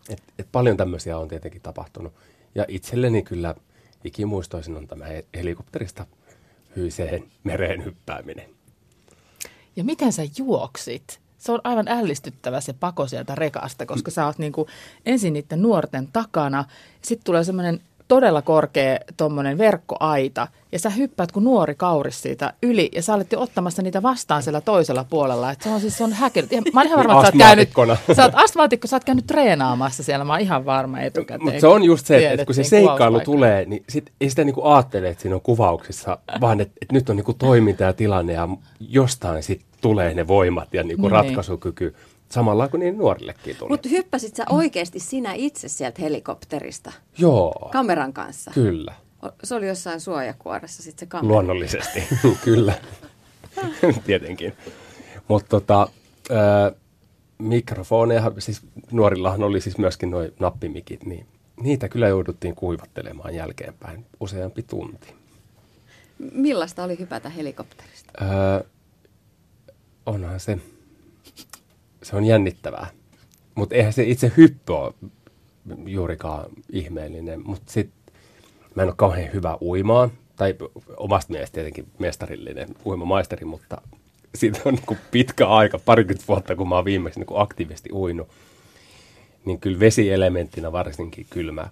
Et, 0.08 0.22
et 0.38 0.48
paljon 0.52 0.76
tämmöisiä 0.76 1.18
on 1.18 1.28
tietenkin 1.28 1.62
tapahtunut. 1.62 2.12
Ja 2.54 2.64
itselleni 2.68 3.22
kyllä 3.22 3.54
ikimuistoisin 4.04 4.76
on 4.76 4.86
tämä 4.86 5.04
helikopterista 5.36 6.06
hyiseen 6.76 7.24
mereen 7.44 7.84
hyppääminen. 7.84 8.50
Ja 9.76 9.84
miten 9.84 10.12
sä 10.12 10.22
juoksit? 10.38 11.20
Se 11.38 11.52
on 11.52 11.60
aivan 11.64 11.88
ällistyttävä 11.88 12.60
se 12.60 12.72
pako 12.72 13.06
sieltä 13.06 13.34
rekasta, 13.34 13.86
koska 13.86 14.10
sä 14.10 14.26
oot 14.26 14.38
niin 14.38 14.52
kuin 14.52 14.68
ensin 15.06 15.32
niiden 15.32 15.62
nuorten 15.62 16.08
takana, 16.12 16.64
sitten 17.02 17.24
tulee 17.24 17.44
semmoinen 17.44 17.80
todella 18.08 18.42
korkea 18.42 18.98
tuommoinen 19.16 19.58
verkkoaita 19.58 20.48
ja 20.72 20.78
sä 20.78 20.90
hyppäät 20.90 21.32
kuin 21.32 21.44
nuori 21.44 21.74
kauris 21.74 22.22
siitä 22.22 22.52
yli 22.62 22.90
ja 22.94 23.02
sä 23.02 23.14
olet 23.14 23.32
jo 23.32 23.40
ottamassa 23.40 23.82
niitä 23.82 24.02
vastaan 24.02 24.42
siellä 24.42 24.60
toisella 24.60 25.04
puolella. 25.04 25.50
Et 25.50 25.62
se 25.62 25.68
on 25.68 25.80
siis 25.80 25.98
se 25.98 26.04
on 26.04 26.12
häkellyt. 26.12 26.50
Mä 26.72 26.80
oon 26.80 26.86
ihan 26.86 26.98
varma, 26.98 27.12
että 27.12 27.22
sä 27.22 27.28
oot 27.28 27.38
käynyt, 27.38 27.70
sä 28.16 28.22
oot 28.24 28.32
astmaatikko, 28.34 28.86
sä 28.86 28.96
oot 28.96 29.04
käynyt 29.04 29.26
treenaamassa 29.26 30.02
siellä. 30.02 30.24
Mä 30.24 30.32
oon 30.32 30.40
ihan 30.40 30.64
varma 30.64 31.00
etukäteen. 31.00 31.44
Mutta 31.44 31.60
se 31.60 31.66
on 31.66 31.84
just 31.84 32.06
se, 32.06 32.30
että 32.30 32.46
kun 32.46 32.54
se 32.54 32.64
seikkailu 32.64 33.20
tulee, 33.20 33.64
niin 33.64 33.84
sit 33.88 34.12
ei 34.20 34.30
sitä 34.30 34.44
niinku 34.44 34.64
ajattele, 34.64 35.08
että 35.08 35.22
siinä 35.22 35.34
on 35.34 35.40
kuvauksissa, 35.40 36.18
vaan 36.40 36.60
että 36.60 36.74
et 36.82 36.92
nyt 36.92 37.10
on 37.10 37.16
niinku 37.16 37.34
toiminta 37.34 37.84
ja 37.84 37.92
tilanne 37.92 38.32
ja 38.32 38.48
jostain 38.80 39.42
sitten 39.42 39.68
tulee 39.80 40.14
ne 40.14 40.28
voimat 40.28 40.74
ja 40.74 40.82
niinku 40.82 41.02
niin. 41.02 41.12
ratkaisukyky 41.12 41.94
Samalla 42.28 42.68
kuin 42.68 42.80
niin 42.80 42.98
nuorillekin 42.98 43.56
tuli. 43.56 43.68
Mutta 43.68 43.88
hyppäsit 43.88 44.36
sä 44.36 44.44
oikeasti 44.50 44.98
sinä 45.00 45.32
itse 45.34 45.68
sieltä 45.68 46.02
helikopterista 46.02 46.92
Joo, 47.18 47.68
kameran 47.72 48.12
kanssa? 48.12 48.50
kyllä. 48.54 48.94
Se 49.44 49.54
oli 49.54 49.68
jossain 49.68 50.00
suojakuoressa 50.00 50.82
sitten 50.82 51.06
se 51.06 51.10
kamera. 51.10 51.28
Luonnollisesti, 51.28 52.02
kyllä. 52.44 52.74
Tietenkin. 54.06 54.52
Mutta 55.28 55.48
tota, 55.48 55.88
mikrofoneja, 57.38 58.32
siis 58.38 58.62
nuorillahan 58.90 59.42
oli 59.42 59.60
siis 59.60 59.78
myöskin 59.78 60.10
nuo 60.10 60.22
nappimikit, 60.40 61.04
niin 61.04 61.26
niitä 61.60 61.88
kyllä 61.88 62.08
jouduttiin 62.08 62.54
kuivattelemaan 62.54 63.34
jälkeenpäin 63.34 64.06
useampi 64.20 64.62
tunti. 64.62 65.14
Millaista 66.32 66.84
oli 66.84 66.98
hypätä 66.98 67.28
helikopterista? 67.28 68.12
Öö, 68.24 68.64
onhan 70.06 70.40
se, 70.40 70.58
se 72.02 72.16
on 72.16 72.24
jännittävää. 72.24 72.86
Mutta 73.54 73.74
eihän 73.74 73.92
se 73.92 74.02
itse 74.02 74.32
hyppy 74.36 74.72
ole 74.72 74.94
juurikaan 75.86 76.50
ihmeellinen. 76.72 77.42
Mutta 77.44 77.72
sitten 77.72 78.14
mä 78.74 78.82
en 78.82 78.88
ole 78.88 78.94
kauhean 78.96 79.32
hyvä 79.32 79.58
uimaan. 79.62 80.10
Tai 80.36 80.54
omasta 80.96 81.32
mielestä 81.32 81.54
tietenkin 81.54 81.88
mestarillinen 81.98 82.68
uimamaisteri, 82.86 83.44
mutta 83.44 83.82
siitä 84.34 84.60
on 84.64 84.74
niin 84.74 84.98
pitkä 85.10 85.48
aika, 85.48 85.78
parikymmentä 85.78 86.24
vuotta, 86.28 86.56
kun 86.56 86.68
mä 86.68 86.74
oon 86.74 86.84
viimeksi 86.84 87.20
niin 87.20 87.28
aktiivisesti 87.34 87.92
uinut. 87.92 88.28
Niin 89.44 89.60
kyllä 89.60 89.80
vesielementtinä 89.80 90.72
varsinkin 90.72 91.26
kylmä, 91.30 91.68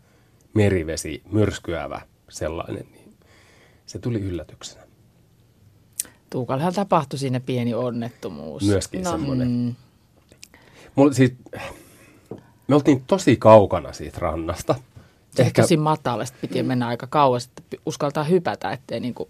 merivesi, 0.55 1.23
myrskyävä 1.33 2.01
sellainen, 2.29 2.87
niin 2.93 3.15
se 3.87 3.99
tuli 3.99 4.21
yllätyksenä. 4.21 4.87
Tuukallehan 6.31 6.75
tapahtui 6.75 7.19
siinä 7.19 7.41
pieni 7.41 7.75
onnettomuus. 7.75 8.63
Myöskin 8.63 9.03
no. 9.03 9.11
semmoinen. 9.11 9.49
Mm, 9.49 9.75
Mulla 10.97 11.13
siis, 11.13 11.33
me 12.69 12.75
oltiin 12.75 13.05
tosi 13.07 13.37
kaukana 13.37 13.93
siitä 13.93 14.19
rannasta. 14.21 14.75
se 15.31 15.43
Ehkä, 15.43 15.63
tosi 15.63 15.77
matalasti 15.77 16.39
piti 16.41 16.63
mennä 16.63 16.87
aika 16.87 17.07
kauas, 17.07 17.45
että 17.45 17.63
uskaltaa 17.87 18.25
hypätä, 18.25 18.71
ettei 18.73 19.01
niinku 19.01 19.29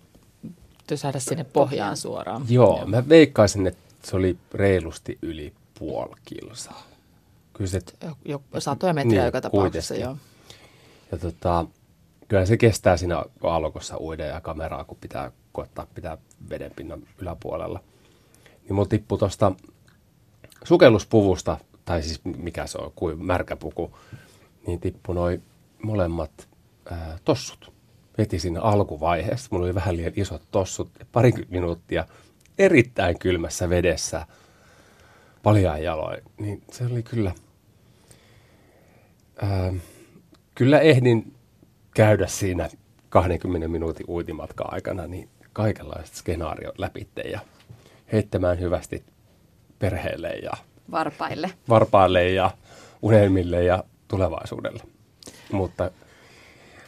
tysähdä 0.86 1.18
sinne 1.18 1.44
pohjaan 1.44 1.96
suoraan. 1.96 2.42
joo, 2.48 2.86
mä 2.86 3.08
veikkaisin, 3.08 3.66
että 3.66 3.82
se 4.02 4.16
oli 4.16 4.36
reilusti 4.54 5.18
yli 5.22 5.52
puoli 5.78 6.14
kilsaa. 6.24 6.82
Kyllä 7.52 7.70
se, 7.70 7.80
Jo, 8.04 8.16
jo, 8.24 8.42
satoja 8.60 8.94
metriä 8.94 9.20
Niin, 9.20 9.26
joka 9.26 9.40
tapauksessa, 9.40 9.94
kuitenkin. 9.94 10.16
joo. 10.16 10.16
ja 11.12 11.18
tota, 11.18 11.66
kyllä 12.28 12.46
se 12.46 12.56
kestää 12.56 12.96
siinä 12.96 13.24
alkossa 13.42 13.96
uida 14.00 14.24
ja 14.24 14.40
kameraa, 14.40 14.84
kun 14.84 14.98
pitää 15.00 15.30
koettaa 15.52 15.86
pitää 15.94 16.18
vedenpinnan 16.50 17.02
yläpuolella. 17.18 17.80
Niin 18.64 18.74
mulla 18.74 18.88
tippui 18.88 19.18
tuosta 19.18 19.52
sukelluspuvusta, 20.64 21.58
tai 21.84 22.02
siis 22.02 22.20
mikä 22.24 22.66
se 22.66 22.78
on, 22.78 22.92
kuin 22.94 23.26
märkäpuku, 23.26 23.98
niin 24.66 24.80
tippui 24.80 25.14
noin 25.14 25.42
molemmat 25.82 26.48
ää, 26.90 27.18
tossut. 27.24 27.72
Heti 28.18 28.38
siinä 28.38 28.60
alkuvaiheessa. 28.60 29.48
Mulla 29.50 29.64
oli 29.64 29.74
vähän 29.74 29.96
liian 29.96 30.12
isot 30.16 30.42
tossut. 30.50 30.90
Parikymmentä 31.12 31.52
minuuttia 31.52 32.06
erittäin 32.58 33.18
kylmässä 33.18 33.68
vedessä 33.68 34.26
paljaan 35.42 35.82
jaloin. 35.82 36.22
Niin 36.38 36.62
se 36.72 36.86
oli 36.86 37.02
kyllä... 37.02 37.32
Ää, 39.42 39.72
kyllä 40.54 40.80
ehdin 40.80 41.34
käydä 41.94 42.26
siinä 42.26 42.68
20 43.08 43.68
minuutin 43.68 44.06
uitimatkan 44.08 44.72
aikana 44.72 45.06
niin 45.06 45.28
kaikenlaiset 45.52 46.14
skenaariot 46.14 46.78
läpitte 46.78 47.20
ja 47.20 47.40
heittämään 48.12 48.60
hyvästi 48.60 49.04
perheelle 49.78 50.28
ja 50.28 50.52
Varpaille. 50.90 51.50
varpaille 51.68 52.30
ja 52.30 52.50
unelmille 53.02 53.64
ja 53.64 53.84
tulevaisuudelle. 54.08 54.82
Mutta 55.52 55.90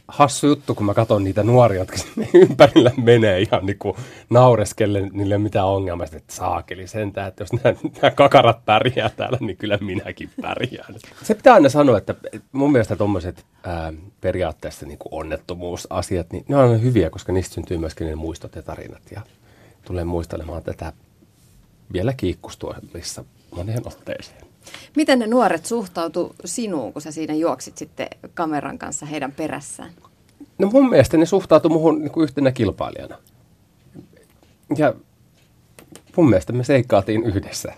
hassu 0.08 0.46
juttu, 0.46 0.74
kun 0.74 0.86
mä 0.86 0.94
katson 0.94 1.24
niitä 1.24 1.42
nuoria, 1.42 1.78
jotka 1.78 1.96
sinne 1.96 2.28
ympärillä 2.48 2.90
menee 3.02 3.40
ihan 3.40 3.66
niin 3.66 3.78
kuin 3.78 3.96
naureskellen, 4.30 5.10
niille 5.12 5.34
ei 5.34 5.36
ole 5.36 5.42
mitään 5.42 5.66
ongelmaa, 5.66 6.06
että 6.12 6.34
saakeli 6.34 6.86
sentään, 6.86 7.28
että 7.28 7.42
jos 7.42 7.52
nämä, 7.52 7.76
nämä 8.02 8.10
kakarat 8.10 8.64
pärjää 8.64 9.10
täällä, 9.16 9.38
niin 9.40 9.56
kyllä 9.56 9.78
minäkin 9.80 10.30
pärjään. 10.42 10.94
Se 11.22 11.34
pitää 11.34 11.54
aina 11.54 11.68
sanoa, 11.68 11.98
että 11.98 12.14
mun 12.52 12.72
mielestä 12.72 12.96
tuommoiset 12.96 13.44
periaatteessa 14.20 14.86
niin 14.86 14.98
kuin 14.98 15.14
onnettomuusasiat, 15.14 16.32
niin 16.32 16.44
ne 16.48 16.56
on 16.56 16.82
hyviä, 16.82 17.10
koska 17.10 17.32
niistä 17.32 17.54
syntyy 17.54 17.78
myöskin 17.78 18.06
ne 18.06 18.14
muistot 18.14 18.56
ja 18.56 18.62
tarinat. 18.62 19.02
Ja 19.10 19.20
tulen 19.84 20.06
muistelemaan 20.06 20.62
tätä 20.62 20.92
vielä 21.92 22.12
kiikkustuolissa 22.12 23.24
moneen 23.56 23.82
otteeseen. 23.86 24.48
Miten 24.96 25.18
ne 25.18 25.26
nuoret 25.26 25.66
suhtautu 25.66 26.34
sinuun, 26.44 26.92
kun 26.92 27.02
sä 27.02 27.10
siinä 27.10 27.34
juoksit 27.34 27.78
sitten 27.78 28.08
kameran 28.34 28.78
kanssa 28.78 29.06
heidän 29.06 29.32
perässään? 29.32 29.90
No 30.58 30.70
mun 30.72 30.90
mielestä 30.90 31.16
ne 31.16 31.26
suhtautui 31.26 31.70
muhun 31.70 31.98
niin 31.98 32.10
kuin 32.10 32.24
yhtenä 32.24 32.52
kilpailijana. 32.52 33.18
Ja 34.76 34.94
mun 36.16 36.28
mielestä 36.28 36.52
me 36.52 36.64
seikkaatiin 36.64 37.22
yhdessä. 37.22 37.72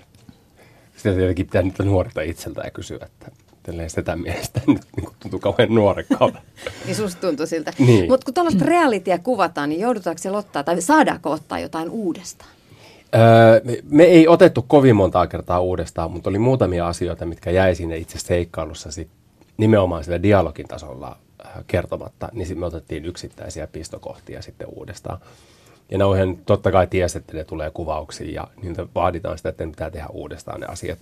Sitä 0.97 1.15
tietenkin 1.15 1.47
pitää 1.47 1.63
niitä 1.63 1.83
nuorta 1.83 2.23
itseltä 2.23 2.61
ja 2.65 2.71
kysyä, 2.71 2.99
että 3.03 3.31
tälleen 3.63 3.91
sitä 3.91 4.17
mielestä 4.17 4.61
nyt 4.67 4.83
niin 4.97 5.09
tuntuu 5.21 5.41
kauhean 5.41 5.75
nuorekkaalta. 5.75 6.39
Niin 6.87 6.97
susta 6.97 7.21
tuntui 7.21 7.47
siltä. 7.47 7.73
Niin. 7.79 8.11
Mutta 8.11 8.25
kun 8.25 8.35
tällaista 8.35 8.65
realitya 8.65 9.19
kuvataan, 9.19 9.69
niin 9.69 9.81
joudutaanko 9.81 10.19
siellä 10.23 10.39
ottaa, 10.39 10.65
tai 10.65 10.83
saadaanko 10.83 11.31
ottaa 11.31 11.59
jotain 11.59 11.91
uudestaan? 11.91 12.51
Öö, 13.15 13.61
me, 13.91 14.05
ei 14.05 14.29
otettu 14.29 14.65
kovin 14.69 14.97
montaa 14.97 15.27
kertaa 15.27 15.61
uudestaan, 15.61 16.11
mutta 16.11 16.31
oli 16.31 16.39
muutamia 16.39 16.89
asioita, 16.89 17.27
mitkä 17.27 17.51
jäi 17.51 17.75
sinne 17.75 17.97
itse 17.97 18.19
seikkailussa 18.19 18.91
sit 18.91 19.09
nimenomaan 19.57 20.05
sillä 20.05 20.23
dialogin 20.23 20.69
tasolla 20.69 21.17
äh, 21.47 21.53
kertomatta, 21.67 22.29
niin 22.33 22.47
sitten 22.47 22.61
me 22.61 22.67
otettiin 22.67 23.05
yksittäisiä 23.05 23.67
pistokohtia 23.67 24.43
sitten 24.43 24.69
uudestaan. 24.77 25.19
Ja 25.91 25.99
ne 25.99 26.05
ihan 26.17 26.37
totta 26.37 26.73
kai 26.73 26.87
tiesi, 26.87 27.19
että 27.19 27.37
ne 27.37 27.45
tulee 27.45 27.71
kuvauksiin 27.71 28.35
ja 28.35 28.49
niiltä 28.63 28.87
vaaditaan 28.95 29.39
sitä, 29.39 29.49
että 29.49 29.65
ne 29.65 29.71
pitää 29.71 29.91
tehdä 29.91 30.07
uudestaan 30.07 30.61
ne 30.61 30.67
asiat 30.67 30.99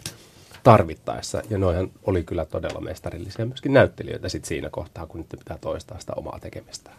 tarvittaessa. 0.62 1.42
Ja 1.50 1.58
noihan 1.58 1.90
oli 2.04 2.24
kyllä 2.24 2.44
todella 2.44 2.80
mestarillisia 2.80 3.46
myöskin 3.46 3.72
näyttelijöitä 3.72 4.28
sit 4.28 4.44
siinä 4.44 4.70
kohtaa, 4.70 5.06
kun 5.06 5.20
nyt 5.20 5.28
pitää 5.38 5.58
toistaa 5.60 5.98
sitä 5.98 6.12
omaa 6.16 6.38
tekemistään. 6.40 6.96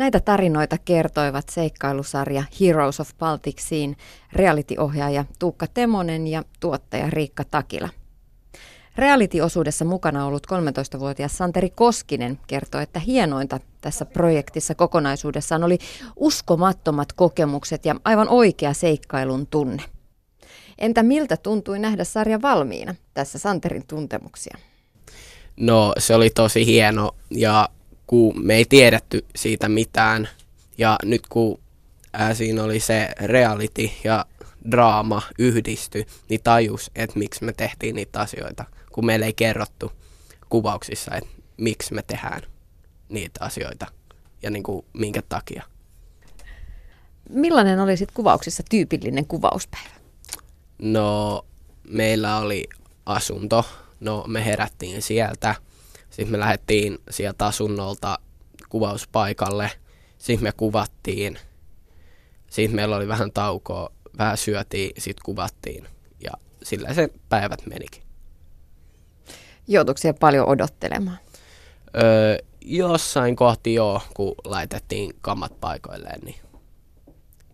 Näitä 0.00 0.20
tarinoita 0.20 0.78
kertoivat 0.78 1.48
seikkailusarja 1.48 2.44
Heroes 2.60 3.00
of 3.00 3.10
Baltic 3.18 3.58
Sea 3.58 3.88
reality-ohjaaja 4.32 5.24
Tuukka 5.38 5.66
Temonen 5.66 6.26
ja 6.26 6.42
tuottaja 6.60 7.10
Riikka 7.10 7.44
Takila. 7.44 7.88
Reality-osuudessa 8.96 9.84
mukana 9.84 10.26
ollut 10.26 10.46
13-vuotias 10.46 11.36
Santeri 11.36 11.70
Koskinen 11.70 12.38
kertoi, 12.46 12.82
että 12.82 13.00
hienointa 13.00 13.60
tässä 13.80 14.04
projektissa 14.04 14.74
kokonaisuudessaan 14.74 15.64
oli 15.64 15.78
uskomattomat 16.16 17.12
kokemukset 17.12 17.84
ja 17.84 17.94
aivan 18.04 18.28
oikea 18.28 18.72
seikkailun 18.72 19.46
tunne. 19.46 19.82
Entä 20.78 21.02
miltä 21.02 21.36
tuntui 21.36 21.78
nähdä 21.78 22.04
sarja 22.04 22.42
valmiina? 22.42 22.94
Tässä 23.14 23.38
Santerin 23.38 23.86
tuntemuksia. 23.86 24.58
No 25.56 25.92
se 25.98 26.14
oli 26.14 26.30
tosi 26.30 26.66
hieno 26.66 27.10
ja 27.30 27.68
kun 28.10 28.46
me 28.46 28.54
ei 28.54 28.64
tiedetty 28.64 29.24
siitä 29.36 29.68
mitään 29.68 30.28
ja 30.78 30.98
nyt 31.04 31.22
kun 31.28 31.60
ää, 32.12 32.34
siinä 32.34 32.62
oli 32.62 32.80
se 32.80 33.08
reality 33.20 33.90
ja 34.04 34.26
draama 34.70 35.22
yhdisty, 35.38 36.06
niin 36.28 36.40
tajus, 36.44 36.90
että 36.94 37.18
miksi 37.18 37.44
me 37.44 37.52
tehtiin 37.52 37.94
niitä 37.94 38.20
asioita, 38.20 38.64
kun 38.92 39.06
meille 39.06 39.26
ei 39.26 39.32
kerrottu 39.32 39.92
kuvauksissa, 40.48 41.14
että 41.14 41.30
miksi 41.56 41.94
me 41.94 42.02
tehdään 42.02 42.42
niitä 43.08 43.44
asioita 43.44 43.86
ja 44.42 44.50
niin 44.50 44.62
kuin 44.62 44.86
minkä 44.92 45.22
takia. 45.28 45.62
Millainen 47.28 47.80
oli 47.80 47.96
sitten 47.96 48.14
kuvauksissa 48.14 48.62
tyypillinen 48.70 49.26
kuvauspäivä? 49.26 49.90
No, 50.82 51.44
meillä 51.88 52.38
oli 52.38 52.68
asunto. 53.06 53.64
No, 54.00 54.24
me 54.26 54.44
herättiin 54.44 55.02
sieltä. 55.02 55.54
Sitten 56.10 56.30
me 56.30 56.38
lähdettiin 56.38 56.98
sieltä 57.10 57.46
asunnolta 57.46 58.18
kuvauspaikalle. 58.68 59.70
Sitten 60.18 60.42
me 60.42 60.52
kuvattiin. 60.56 61.38
Sitten 62.50 62.76
meillä 62.76 62.96
oli 62.96 63.08
vähän 63.08 63.32
taukoa, 63.32 63.92
vähän 64.18 64.36
syötiin, 64.36 64.90
sitten 64.98 65.24
kuvattiin. 65.24 65.86
Ja 66.24 66.30
sillä 66.62 66.94
se 66.94 67.08
päivät 67.28 67.66
menikin. 67.66 68.02
Joutuiko 69.68 69.98
siellä 69.98 70.18
paljon 70.20 70.48
odottelemaan? 70.48 71.18
Öö, 71.96 72.38
jossain 72.60 73.36
kohti 73.36 73.74
joo, 73.74 74.00
kun 74.14 74.34
laitettiin 74.44 75.12
kamat 75.20 75.60
paikoilleen, 75.60 76.20
niin 76.24 76.40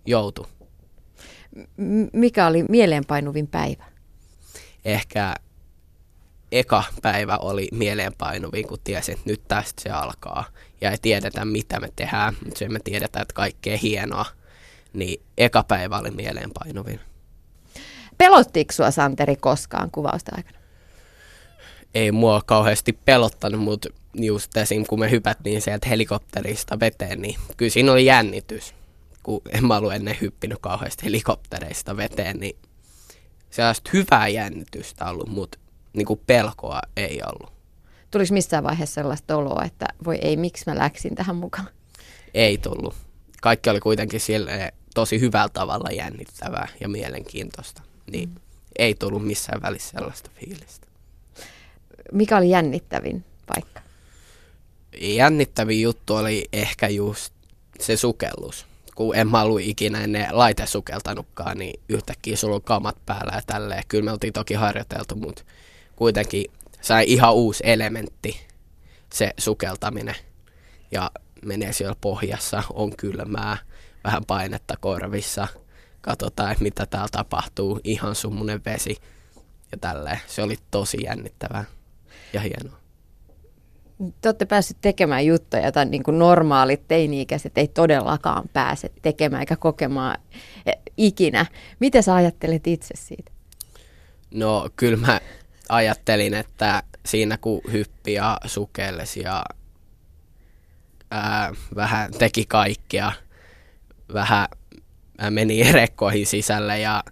joutu. 0.07 0.47
M- 1.77 2.07
mikä 2.13 2.47
oli 2.47 2.65
mieleenpainuvin 2.69 3.47
päivä? 3.47 3.85
ehkä 4.85 5.35
eka 6.53 6.85
päivä 7.03 7.37
oli 7.37 7.69
mieleenpainuvin, 7.73 8.67
kun 8.67 8.79
tiesi, 8.85 9.13
että 9.13 9.25
nyt 9.27 9.43
tästä 9.49 9.83
se 9.83 9.91
alkaa. 9.91 10.45
Ja 10.81 10.91
ei 10.91 10.99
tiedetä, 11.03 11.45
mitä 11.45 11.81
me 11.81 11.89
tehdään, 11.97 12.37
mutta 12.45 12.59
se 12.59 12.69
me 12.69 12.79
tiedetään, 12.85 13.23
että 13.23 13.35
kaikkea 13.35 13.77
hienoa. 13.77 14.25
Niin 14.93 15.23
eka 15.39 15.63
päivä 15.63 15.99
oli 15.99 16.11
mieleenpainuvin. 16.11 17.01
Pelottiko 18.19 18.73
sua 18.73 18.91
Santeri 18.91 19.37
koskaan 19.37 19.91
kuvausta 19.91 20.33
aikana? 20.37 20.59
Ei 21.95 22.13
mua 22.13 22.43
kauheasti 22.47 22.93
pelottanut, 22.93 23.61
mutta 23.61 23.89
just 24.15 24.57
esim. 24.57 24.85
kun 24.87 25.01
me 25.01 25.11
hypättiin 25.11 25.63
sieltä 25.63 25.89
helikopterista 25.89 26.81
veteen, 26.81 27.23
niin 27.23 27.39
kyllä 27.57 27.71
siinä 27.71 27.93
oli 27.93 28.05
jännitys. 28.05 28.75
Kun 29.23 29.41
en 29.53 29.67
mä 29.67 29.77
ollut 29.77 29.93
ennen 29.93 30.17
hyppinyt 30.21 30.59
kauheasti 30.61 31.05
helikoptereista 31.05 31.97
veteen, 31.97 32.41
niin 32.41 32.57
sellaista 33.51 33.91
hyvää 33.93 34.29
jännitystä 34.29 35.11
ollut, 35.11 35.29
mutta 35.29 35.59
niin 35.97 36.07
kuin 36.07 36.21
pelkoa 36.27 36.81
ei 36.97 37.21
ollut. 37.27 37.53
Tuliko 38.11 38.35
missään 38.35 38.65
vaiheessa 38.65 38.95
sellaista 38.95 39.37
oloa, 39.37 39.65
että 39.65 39.87
voi 40.05 40.19
ei, 40.23 40.37
miksi 40.37 40.65
mä 40.67 40.79
läksin 40.79 41.15
tähän 41.15 41.37
mukaan? 41.37 41.69
Ei 42.35 42.59
tullut. 42.59 42.95
Kaikki 43.43 43.71
oli 43.71 43.81
kuitenkin 43.81 44.21
sille 44.21 44.73
tosi 44.95 45.21
hyvällä 45.21 45.49
tavalla 45.49 45.91
jännittävää 45.91 46.69
ja 46.81 46.89
mielenkiintoista. 46.89 47.83
Niin 48.13 48.29
mm. 48.29 48.35
ei 48.79 48.95
tullut 48.95 49.27
missään 49.27 49.63
välissä 49.63 49.91
sellaista 49.91 50.31
fiilistä. 50.41 50.87
Mikä 52.13 52.37
oli 52.37 52.51
jännittävin 52.51 53.25
paikka? 53.47 53.81
Jännittävin 55.01 55.83
juttu 55.83 56.15
oli 56.15 56.49
ehkä 56.53 56.89
just 56.89 57.35
se 57.81 57.97
sukellus. 57.97 58.67
Kun 58.95 59.17
en 59.17 59.29
mä 59.29 59.43
ollut 59.43 59.61
ikinä 59.61 60.05
ennen 60.05 60.27
laite 60.33 60.67
sukeltanutkaan, 60.67 61.59
niin 61.59 61.81
yhtäkkiä 61.89 62.37
sulla 62.37 62.55
on 62.55 62.63
kamat 62.63 62.97
päällä 63.07 63.33
ja 63.35 63.43
tälleen. 63.47 63.83
Kyllä 63.89 64.05
me 64.05 64.13
oltiin 64.13 64.33
toki 64.33 64.55
harjoiteltu, 64.55 65.17
mutta 65.17 65.43
kuitenkin 65.97 66.45
sai 66.81 67.05
ihan 67.07 67.35
uusi 67.35 67.63
elementti 67.67 68.47
se 69.13 69.31
sukeltaminen. 69.39 70.15
Ja 70.91 71.11
menee 71.45 71.73
siellä 71.73 71.97
pohjassa, 72.01 72.63
on 72.73 72.97
kylmää, 72.97 73.57
vähän 74.05 74.25
painetta 74.27 74.75
korvissa. 74.81 75.49
Katsotaan, 76.01 76.53
että 76.53 76.65
mitä 76.65 76.87
täällä 76.87 77.09
tapahtuu, 77.13 77.81
ihan 77.85 78.15
summunen 78.15 78.61
vesi 78.65 78.97
ja 79.73 79.79
tälleen. 79.79 80.21
Se 80.27 80.43
oli 80.43 80.57
tosi 80.71 80.99
jännittävää 81.05 81.65
ja 82.33 82.41
hienoa. 82.41 82.79
Te 84.21 84.29
olette 84.29 84.45
päässeet 84.45 84.81
tekemään 84.81 85.27
juttuja, 85.27 85.63
joita 85.63 85.85
niin 85.85 86.03
kuin 86.03 86.19
normaalit 86.19 86.89
teini-ikäiset 86.89 87.59
ei 87.59 87.69
todellakaan 87.69 88.49
pääse 88.53 88.93
tekemään 89.03 89.43
eikä 89.43 89.57
kokemaan 89.57 90.19
e, 90.67 90.73
ikinä. 90.97 91.47
Mitä 91.81 92.03
sä 92.03 92.15
ajattelet 92.15 92.67
itse 92.67 92.95
siitä? 92.97 93.33
No 94.31 94.69
kyllä 94.77 94.97
mä 94.97 95.21
ajattelin, 95.69 96.35
että 96.35 96.83
siinä 97.07 97.39
kun 97.39 97.61
hyppi 97.73 98.13
ja 98.13 98.39
sukellesi 98.45 99.21
ja 99.21 99.45
ää, 101.11 101.53
vähän 101.75 102.13
teki 102.19 102.45
kaikkea, 102.49 103.13
vähän 104.15 104.47
meni 105.31 105.73
rekkoihin 105.73 106.27
sisälle 106.27 106.81
ja 106.81 107.05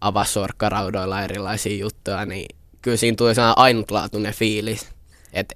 avasi 0.00 0.32
sorkkaraudoilla 0.32 1.22
erilaisia 1.22 1.78
juttuja, 1.78 2.26
niin 2.26 2.56
kyllä 2.82 2.96
siinä 2.96 3.16
tuli 3.16 3.34
sellainen 3.34 3.58
ainutlaatuinen 3.58 4.34
fiilis, 4.34 4.88
että 5.32 5.54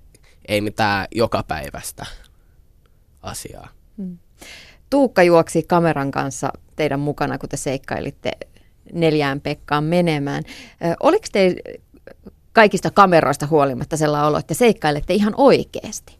ei 0.48 0.61
mitään 0.61 1.07
joka 1.14 1.42
päivästä 1.42 2.07
asiaa. 3.22 3.68
Hmm. 3.96 4.18
Tuukka 4.90 5.22
juoksi 5.22 5.62
kameran 5.62 6.11
kanssa 6.11 6.53
teidän 6.76 7.00
mukana, 7.00 7.38
kun 7.38 7.48
te 7.48 7.57
seikkailitte 7.57 8.31
neljään 8.92 9.40
Pekkaan 9.40 9.85
menemään. 9.85 10.44
oliko 11.00 11.26
te 11.33 11.57
kaikista 12.53 12.90
kameroista 12.90 13.46
huolimatta 13.46 13.96
sellainen 13.96 14.29
olo, 14.29 14.38
että 14.38 14.55
seikkailette 14.55 15.14
ihan 15.14 15.35
oikeasti? 15.37 16.18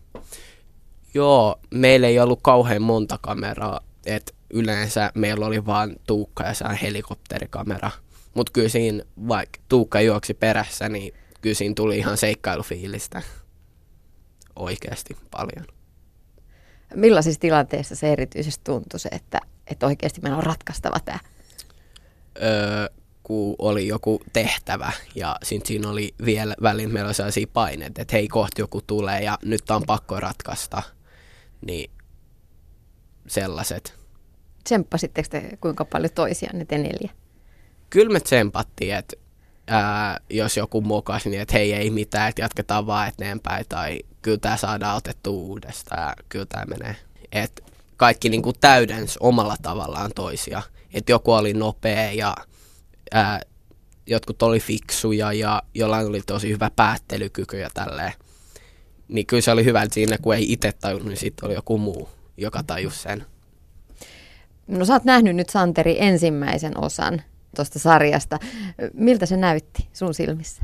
Joo, 1.15 1.57
meillä 1.71 2.07
ei 2.07 2.21
ollut 2.21 2.39
kauhean 2.43 2.83
monta 2.83 3.19
kameraa, 3.23 3.81
että 4.07 4.33
yleensä 4.51 5.11
meillä 5.15 5.47
oli 5.47 5.67
vain 5.67 5.97
Tuukka 6.07 6.45
ja 6.45 6.55
sään 6.55 6.77
helikopterikamera. 6.77 7.91
Mutta 8.35 8.53
kyllä 8.53 8.69
siinä, 8.69 9.05
vaikka 9.29 9.61
Tuukka 9.69 10.01
juoksi 10.01 10.35
perässä, 10.35 10.89
niin 10.89 11.15
kyllä 11.41 11.55
siinä 11.55 11.75
tuli 11.75 11.99
ihan 11.99 12.17
seikkailufiilistä 12.17 13.23
oikeasti 14.57 15.17
paljon. 15.31 15.67
Millaisissa 16.95 17.41
tilanteissa 17.41 17.97
se 17.97 18.13
erityisesti 18.13 18.61
tuntui 18.65 19.01
se, 19.01 19.09
että, 19.13 19.41
että 19.67 19.87
oikeasti 19.87 20.21
meillä 20.21 20.39
on 20.39 20.45
ratkaistava 20.45 21.01
tämä? 21.01 21.19
Öö, 22.43 23.00
kun 23.23 23.55
oli 23.59 23.87
joku 23.87 24.23
tehtävä 24.33 24.93
ja 25.15 25.37
siinä 25.43 25.89
oli 25.89 26.15
vielä 26.25 26.55
välin 26.63 26.93
meillä 26.93 27.09
oli 27.09 27.15
sellaisia 27.15 27.47
paineita, 27.53 28.03
että 28.03 28.17
hei 28.17 28.29
kohti 28.29 28.63
joku 28.63 28.81
tulee 28.87 29.23
ja 29.23 29.39
nyt 29.45 29.71
on 29.71 29.83
pakko 29.87 30.21
ratkaista, 30.21 30.83
niin 31.67 31.91
sellaiset. 33.27 33.95
Tsemppasitteko 34.65 35.29
te 35.31 35.59
kuinka 35.61 35.85
paljon 35.85 36.13
toisiaan 36.15 36.67
te 36.67 36.79
neljä? 36.79 37.11
Kyllä 37.91 38.13
me 38.13 38.21
tsempattiin, 38.21 38.95
että 38.95 39.17
ää, 39.67 40.21
jos 40.31 40.57
joku 40.57 40.81
mokasi, 40.81 41.31
niin 41.31 41.43
että 41.43 41.55
hei 41.55 41.73
ei 41.73 41.91
mitään, 41.91 42.29
että 42.29 42.43
jatketaan 42.43 42.87
vaan 42.87 43.09
eteenpäin 43.09 43.65
tai 43.69 44.01
kyllä 44.23 44.39
tämä 44.39 44.57
saadaan 44.57 44.97
otettu 44.97 45.47
uudestaan 45.47 46.03
ja 46.03 46.15
kyllä 46.29 46.47
tämä 46.47 46.65
menee. 46.65 46.97
Et 47.33 47.65
kaikki 47.97 48.29
niin 48.29 48.43
kuin 48.43 48.57
täydens 48.61 49.19
omalla 49.19 49.57
tavallaan 49.63 50.11
toisia. 50.15 50.63
Että 50.95 51.13
joku 51.13 51.33
oli 51.33 51.55
nopea 51.55 52.13
ja 52.13 52.37
ää, 53.13 53.41
jotkut 54.07 54.43
oli 54.43 54.61
fiksuja 54.61 55.33
ja 55.33 55.63
jollain 55.75 56.07
oli 56.07 56.21
tosi 56.27 56.49
hyvä 56.49 56.71
päättelykyky 56.77 57.59
ja 57.59 57.71
tälleen. 57.75 58.13
Niin 59.09 59.27
kyllä 59.27 59.41
se 59.41 59.51
oli 59.51 59.65
hyvä, 59.65 59.83
että 59.83 59.95
siinä 59.95 60.19
kun 60.19 60.35
ei 60.35 60.53
itse 60.53 60.73
tajunnut, 60.73 61.09
niin 61.09 61.17
sitten 61.17 61.47
oli 61.47 61.55
joku 61.55 61.79
muu, 61.79 62.09
joka 62.37 62.63
tajus 62.63 63.03
sen. 63.03 63.27
No 64.67 64.85
sä 64.85 64.93
oot 64.93 65.05
nähnyt 65.05 65.37
nyt 65.37 65.49
Santeri 65.49 65.97
ensimmäisen 65.99 66.81
osan 66.81 67.23
tuosta 67.57 67.79
sarjasta. 67.79 68.39
Miltä 68.95 69.27
se 69.27 69.37
näytti 69.37 69.89
sun 69.93 70.15
silmissä? 70.15 70.63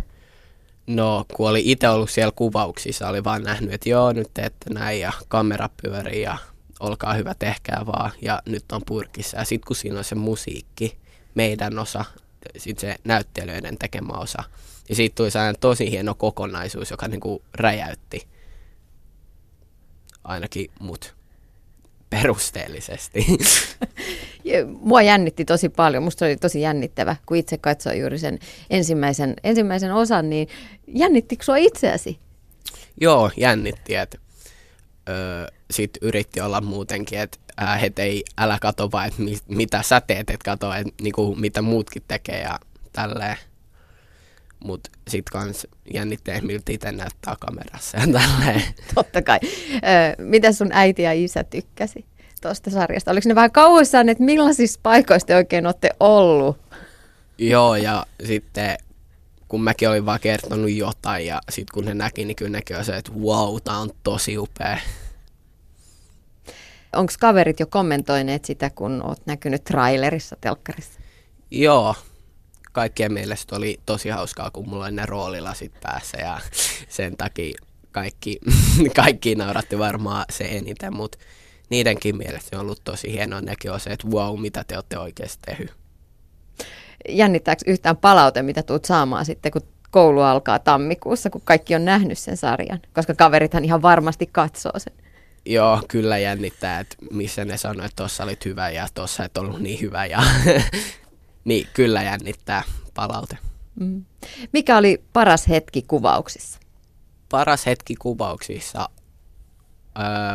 No, 0.87 1.25
kun 1.35 1.49
oli 1.49 1.63
itse 1.65 1.89
ollut 1.89 2.11
siellä 2.11 2.33
kuvauksissa, 2.37 3.09
oli 3.09 3.25
vaan 3.25 3.43
nähnyt, 3.43 3.73
että 3.73 3.89
joo, 3.89 4.13
nyt 4.13 4.31
teette 4.35 4.75
näin 4.75 5.01
ja 5.01 5.13
kamera 5.29 5.69
pyörii 5.83 6.23
ja 6.23 6.39
olkaa 6.81 7.15
hyvä, 7.15 7.35
tehkää 7.39 7.87
vaan 7.87 8.11
ja 8.23 8.43
nyt 8.47 8.65
on 8.73 8.83
purkissa. 8.87 9.39
Ja 9.39 9.45
sitten 9.45 9.67
kun 9.67 9.77
siinä 9.77 9.99
on 9.99 10.05
se 10.05 10.15
musiikki, 10.15 10.99
meidän 11.35 11.79
osa, 11.79 12.05
sitten 12.57 12.91
se 12.91 12.97
näyttelijöiden 13.05 13.79
tekemä 13.79 14.13
osa, 14.13 14.43
ja 14.89 14.95
siitä 14.95 15.15
tuli 15.15 15.31
sellainen 15.31 15.61
tosi 15.61 15.91
hieno 15.91 16.15
kokonaisuus, 16.15 16.91
joka 16.91 17.09
niinku 17.09 17.43
räjäytti 17.55 18.29
ainakin 20.25 20.71
mut 20.81 21.15
perusteellisesti. 22.11 23.27
Mua 24.81 25.03
jännitti 25.03 25.45
tosi 25.45 25.69
paljon. 25.69 26.03
Musta 26.03 26.25
oli 26.25 26.37
tosi 26.37 26.61
jännittävä, 26.61 27.17
kun 27.27 27.37
itse 27.37 27.59
katsoin 27.59 28.01
juuri 28.01 28.19
sen 28.19 28.39
ensimmäisen, 28.71 29.35
ensimmäisen 29.45 29.95
osan, 29.95 30.31
niin 30.31 30.49
jännittikö 30.87 31.45
sua 31.45 31.57
itseäsi? 31.57 32.19
Joo, 33.01 33.31
jännitti. 33.37 33.95
Että, 33.95 34.19
öö, 35.09 35.47
sit 35.71 35.91
yritti 36.03 36.41
olla 36.41 36.61
muutenkin, 36.61 37.19
että 37.19 37.39
ää, 37.57 37.79
et 37.79 37.99
ei, 37.99 38.25
älä 38.39 38.59
katso 38.61 38.89
vaan, 38.93 39.09
että 39.09 39.23
mit, 39.23 39.43
mitä 39.49 39.83
sä 39.83 40.01
teet, 40.01 40.31
että 40.31 40.45
katso, 40.45 40.73
että 40.73 40.93
niinku, 41.03 41.35
mitä 41.35 41.63
muutkin 41.63 42.03
tekee 42.09 42.41
ja 42.41 42.59
tälleen. 42.93 43.37
Mutta 44.65 44.91
sitten 45.09 45.33
kans 45.33 45.67
jännittää, 45.95 46.41
miltä 46.41 46.73
itse 46.73 46.93
näyttää 46.93 47.37
kamerassa 47.41 47.99
ja 47.99 48.07
tälleen. 48.07 48.63
Totta 48.95 49.23
kai. 49.23 49.39
Öö, 49.73 50.25
mitä 50.25 50.53
sun 50.53 50.71
äiti 50.73 51.03
ja 51.03 51.13
isä 51.13 51.45
tykkäsi 51.45 52.05
tuosta 52.43 52.71
sarjasta? 52.71 53.11
Oliko 53.11 53.29
ne 53.29 53.35
vähän 53.35 53.53
kauhuissaan, 53.53 54.09
että 54.09 54.25
millaisissa 54.25 54.81
paikoissa 54.83 55.27
te 55.27 55.37
oikein 55.37 55.67
olette 55.67 55.91
ollut? 56.01 56.59
Joo, 57.39 57.77
ja 57.77 58.07
sitten 58.25 58.77
kun 59.49 59.63
mäkin 59.63 59.89
olin 59.89 60.07
vaan 60.07 60.21
kertonut 60.21 60.71
jotain 60.71 61.27
ja 61.27 61.41
sitten 61.51 61.75
kun 61.75 61.85
ne 61.85 61.95
näki, 61.95 62.25
niin 62.25 62.37
kyllä 62.37 62.51
nekin 62.51 62.85
se, 62.85 62.97
että 62.97 63.13
wow, 63.13 63.57
tää 63.65 63.79
on 63.79 63.91
tosi 64.03 64.39
upea. 64.39 64.79
Onko 66.93 67.13
kaverit 67.21 67.61
jo 67.61 67.67
kommentoineet 67.67 68.45
sitä, 68.45 68.71
kun 68.71 69.03
oot 69.03 69.27
näkynyt 69.27 69.65
trailerissa 69.65 70.37
telkkarissa? 70.41 71.01
Joo, 71.51 71.95
kaikkien 72.73 73.13
mielestä 73.13 73.57
oli 73.57 73.81
tosi 73.87 74.09
hauskaa, 74.09 74.51
kun 74.51 74.69
mulla 74.69 74.85
oli 74.85 74.93
ne 74.93 75.07
roolilasit 75.07 75.73
päässä 75.81 76.19
ja 76.19 76.41
sen 76.89 77.17
takia 77.17 77.59
kaikki, 77.93 78.39
kaikki 79.03 79.35
nauratti 79.35 79.79
varmaan 79.79 80.25
se 80.31 80.45
eniten, 80.45 80.97
mutta 80.97 81.19
niidenkin 81.71 82.17
mielestä 82.17 82.57
on 82.57 82.61
ollut 82.61 82.85
tosi 82.85 83.13
hienoa. 83.13 83.41
On 83.71 83.81
se, 83.81 83.91
että 83.91 84.09
wow, 84.09 84.41
mitä 84.41 84.65
te 84.65 84.77
olette 84.77 84.99
oikeasti 84.99 85.43
tehnyt. 85.47 85.73
Jännittääkö 87.09 87.63
yhtään 87.67 87.97
palaute, 87.97 88.43
mitä 88.43 88.63
tuut 88.63 88.85
saamaan 88.85 89.25
sitten, 89.25 89.53
kun 89.53 89.63
koulu 89.91 90.21
alkaa 90.21 90.59
tammikuussa, 90.59 91.31
kun 91.31 91.41
kaikki 91.45 91.75
on 91.75 91.85
nähnyt 91.85 92.19
sen 92.19 92.37
sarjan? 92.37 92.81
Koska 92.95 93.15
kaverithan 93.15 93.65
ihan 93.65 93.83
varmasti 93.83 94.29
katsoo 94.33 94.73
sen. 94.77 94.93
Joo, 95.47 95.83
kyllä 95.89 96.19
jännittää, 96.19 96.81
että 96.81 96.97
missä 97.11 97.45
ne 97.45 97.57
sanoi, 97.57 97.87
että 97.87 97.97
tuossa 97.97 98.25
olit 98.25 98.45
hyvä 98.45 98.71
ja 98.71 98.87
tuossa 98.95 99.25
et 99.25 99.37
ollut 99.37 99.61
niin 99.61 99.81
hyvä. 99.81 100.07
Ja 100.07 100.23
niin, 101.45 101.67
kyllä 101.75 102.03
jännittää 102.03 102.63
palaute. 102.95 103.39
Mm. 103.81 104.05
Mikä 104.53 104.77
oli 104.77 105.05
paras 105.13 105.49
hetki 105.49 105.83
kuvauksissa? 105.83 106.61
Paras 107.29 107.67
hetki 107.67 107.95
kuvauksissa 107.95 108.89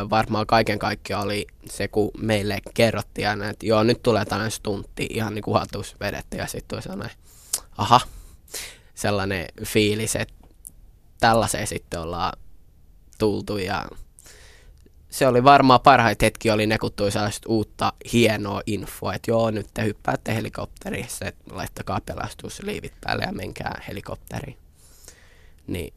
varmaan 0.09 0.47
kaiken 0.47 0.79
kaikkiaan 0.79 1.23
oli 1.23 1.47
se, 1.69 1.87
kun 1.87 2.11
meille 2.17 2.59
kerrottiin 2.73 3.41
että 3.41 3.65
joo, 3.65 3.83
nyt 3.83 4.03
tulee 4.03 4.25
tällainen 4.25 4.51
stuntti, 4.51 5.07
ihan 5.09 5.35
niin 5.35 5.43
kuin 5.43 5.59
hatus 5.59 5.95
vedetty 5.99 6.37
ja 6.37 6.47
sitten 6.47 6.67
tuli 6.67 6.81
sellainen, 6.81 7.17
aha, 7.77 8.01
sellainen 8.95 9.45
fiilis, 9.65 10.15
että 10.15 10.33
tällaiseen 11.19 11.67
sitten 11.67 11.99
ollaan 11.99 12.33
tultu 13.17 13.57
ja 13.57 13.85
se 15.09 15.27
oli 15.27 15.43
varmaan 15.43 15.81
parhaita 15.81 16.25
hetki 16.25 16.51
oli 16.51 16.67
ne, 16.67 16.77
kun 16.77 16.91
tuli 16.95 17.11
sellaista 17.11 17.49
uutta 17.49 17.93
hienoa 18.13 18.61
infoa, 18.65 19.13
että 19.13 19.31
joo, 19.31 19.51
nyt 19.51 19.67
te 19.73 19.83
hyppäätte 19.83 20.35
helikopterissa, 20.35 21.25
että 21.25 21.55
laittakaa 21.55 21.99
pelastusliivit 22.05 22.93
päälle 23.01 23.23
ja 23.23 23.31
menkää 23.31 23.81
helikopteriin. 23.87 24.57
Niin 25.67 25.93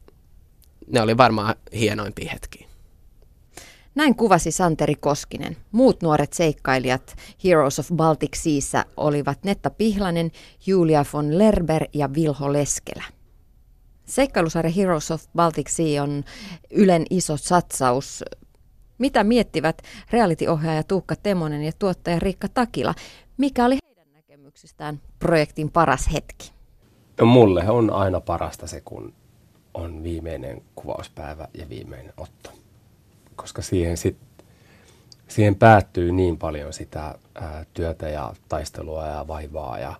ne 0.86 1.00
oli 1.00 1.16
varmaan 1.16 1.54
hienoimpia 1.72 2.32
hetkiä. 2.32 2.73
Näin 3.94 4.14
kuvasi 4.16 4.50
Santeri 4.50 4.94
Koskinen. 4.94 5.56
Muut 5.72 6.02
nuoret 6.02 6.32
seikkailijat 6.32 7.16
Heroes 7.44 7.78
of 7.78 7.88
Baltic 7.96 8.34
Seassa 8.34 8.84
olivat 8.96 9.44
Netta 9.44 9.70
Pihlanen, 9.70 10.30
Julia 10.66 11.04
von 11.12 11.38
Lerber 11.38 11.84
ja 11.92 12.14
Vilho 12.14 12.52
Leskelä. 12.52 13.04
Seikkailusarja 14.04 14.72
Heroes 14.72 15.10
of 15.10 15.24
Baltic 15.36 15.68
Sea 15.68 16.02
on 16.02 16.24
Ylen 16.70 17.06
iso 17.10 17.36
satsaus. 17.36 18.24
Mitä 18.98 19.24
miettivät 19.24 19.82
reality-ohjaaja 20.10 20.82
Tuukka 20.82 21.16
Temonen 21.16 21.62
ja 21.62 21.72
tuottaja 21.78 22.18
Riikka 22.18 22.48
Takila? 22.48 22.94
Mikä 23.36 23.64
oli 23.64 23.78
heidän 23.86 24.12
näkemyksistään 24.12 25.00
projektin 25.18 25.70
paras 25.70 26.12
hetki? 26.12 26.52
No 27.20 27.26
mulle 27.26 27.70
on 27.70 27.90
aina 27.90 28.20
parasta 28.20 28.66
se, 28.66 28.80
kun 28.80 29.14
on 29.74 30.02
viimeinen 30.02 30.62
kuvauspäivä 30.74 31.48
ja 31.54 31.68
viimeinen 31.68 32.12
otto. 32.16 32.63
Koska 33.36 33.62
siihen, 33.62 33.96
sit, 33.96 34.16
siihen 35.28 35.54
päättyy 35.54 36.12
niin 36.12 36.38
paljon 36.38 36.72
sitä 36.72 37.18
ää, 37.34 37.64
työtä 37.74 38.08
ja 38.08 38.34
taistelua 38.48 39.06
ja 39.06 39.28
vaivaa 39.28 39.78
ja, 39.78 39.94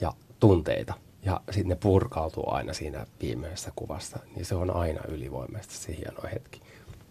ja 0.00 0.12
tunteita. 0.40 0.94
Ja 1.24 1.40
sitten 1.50 1.68
ne 1.68 1.74
purkautuu 1.74 2.50
aina 2.50 2.72
siinä 2.72 3.06
viimeisessä 3.22 3.72
kuvassa, 3.76 4.18
niin 4.34 4.44
se 4.44 4.54
on 4.54 4.76
aina 4.76 5.00
ylivoimaisesti 5.08 5.76
se 5.76 5.96
hieno 5.96 6.20
hetki. 6.32 6.60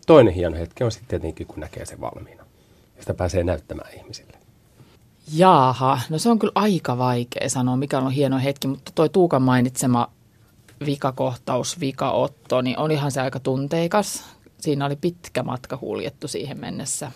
Toinen 0.07 0.33
hieno 0.33 0.57
hetki 0.57 0.83
on 0.83 0.91
sitten 0.91 1.07
tietenkin, 1.09 1.47
kun 1.47 1.59
näkee 1.59 1.85
sen 1.85 2.01
valmiina. 2.01 2.43
Ja 2.95 3.01
sitä 3.01 3.13
pääsee 3.13 3.43
näyttämään 3.43 3.93
ihmisille. 3.97 4.37
Jaaha, 5.33 5.99
no 6.09 6.19
se 6.19 6.29
on 6.29 6.39
kyllä 6.39 6.51
aika 6.55 6.97
vaikea 6.97 7.49
sanoa, 7.49 7.75
mikä 7.75 7.99
on 7.99 8.11
hieno 8.11 8.39
hetki, 8.39 8.67
mutta 8.67 8.91
toi 8.95 9.09
Tuukan 9.09 9.41
mainitsema 9.41 10.11
vikakohtaus, 10.85 11.79
vikaotto, 11.79 12.61
niin 12.61 12.79
olihan 12.79 13.11
se 13.11 13.21
aika 13.21 13.39
tunteikas. 13.39 14.23
Siinä 14.61 14.85
oli 14.85 14.95
pitkä 14.95 15.43
matka 15.43 15.77
huljettu 15.81 16.27
siihen 16.27 16.59
mennessä 16.59 17.11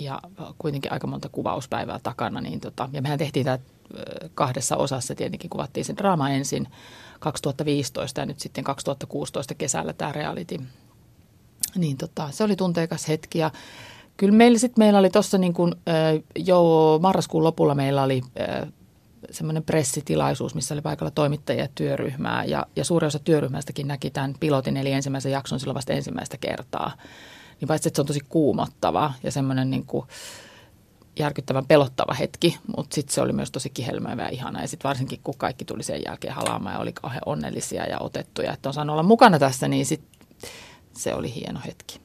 ja 0.00 0.20
kuitenkin 0.58 0.92
aika 0.92 1.06
monta 1.06 1.28
kuvauspäivää 1.28 2.00
takana. 2.02 2.40
Niin 2.40 2.60
tota, 2.60 2.88
ja 2.92 3.02
mehän 3.02 3.18
tehtiin 3.18 3.44
tämä 3.44 3.58
kahdessa 4.34 4.76
osassa, 4.76 5.14
tietenkin 5.14 5.50
kuvattiin 5.50 5.84
se 5.84 5.96
draama 5.96 6.30
ensin 6.30 6.68
2015 7.20 8.20
ja 8.20 8.26
nyt 8.26 8.40
sitten 8.40 8.64
2016 8.64 9.54
kesällä 9.54 9.92
tämä 9.92 10.12
reality. 10.12 10.58
Niin 11.76 11.96
tota, 11.96 12.28
se 12.30 12.44
oli 12.44 12.56
tunteikas 12.56 13.08
hetki 13.08 13.38
ja 13.38 13.50
kyllä 14.16 14.34
meillä 14.34 14.58
sitten 14.58 14.84
meillä 14.84 14.98
oli 14.98 15.10
tuossa 15.10 15.38
niin 15.38 15.54
jo 16.36 16.98
marraskuun 17.02 17.44
lopulla 17.44 17.74
meillä 17.74 18.02
oli 18.02 18.22
semmoinen 19.30 19.62
pressitilaisuus, 19.62 20.54
missä 20.54 20.74
oli 20.74 20.82
paikalla 20.82 21.10
toimittajia 21.10 21.68
työryhmää 21.74 22.44
ja, 22.44 22.66
ja 22.76 22.84
suuri 22.84 23.06
osa 23.06 23.18
työryhmästäkin 23.18 23.88
näki 23.88 24.10
tämän 24.10 24.34
pilotin 24.40 24.76
eli 24.76 24.92
ensimmäisen 24.92 25.32
jakson 25.32 25.60
silloin 25.60 25.74
vasta 25.74 25.92
ensimmäistä 25.92 26.36
kertaa. 26.36 26.92
Niin 27.60 27.68
paitsi, 27.68 27.88
että 27.88 27.96
se 27.96 28.02
on 28.02 28.06
tosi 28.06 28.20
kuumottava 28.28 29.12
ja 29.22 29.32
semmoinen 29.32 29.70
niin 29.70 29.86
kuin 29.86 30.06
järkyttävän 31.18 31.66
pelottava 31.66 32.14
hetki, 32.14 32.58
mutta 32.76 32.94
sitten 32.94 33.14
se 33.14 33.20
oli 33.20 33.32
myös 33.32 33.50
tosi 33.50 33.70
kihelmöivä 33.70 34.22
ja 34.22 34.28
ihana. 34.28 34.60
Ja 34.60 34.68
sitten 34.68 34.88
varsinkin, 34.88 35.20
kun 35.24 35.34
kaikki 35.38 35.64
tuli 35.64 35.82
sen 35.82 36.02
jälkeen 36.06 36.34
halaamaan 36.34 36.74
ja 36.74 36.80
oli 36.80 36.92
kauhean 36.92 37.22
onnellisia 37.26 37.84
ja 37.84 37.98
otettuja, 37.98 38.52
että 38.52 38.68
on 38.68 38.74
saanut 38.74 38.94
olla 38.94 39.02
mukana 39.02 39.38
tässä, 39.38 39.68
niin 39.68 39.86
sit 39.86 40.02
se 40.96 41.14
oli 41.14 41.34
hieno 41.34 41.60
hetki. 41.66 42.00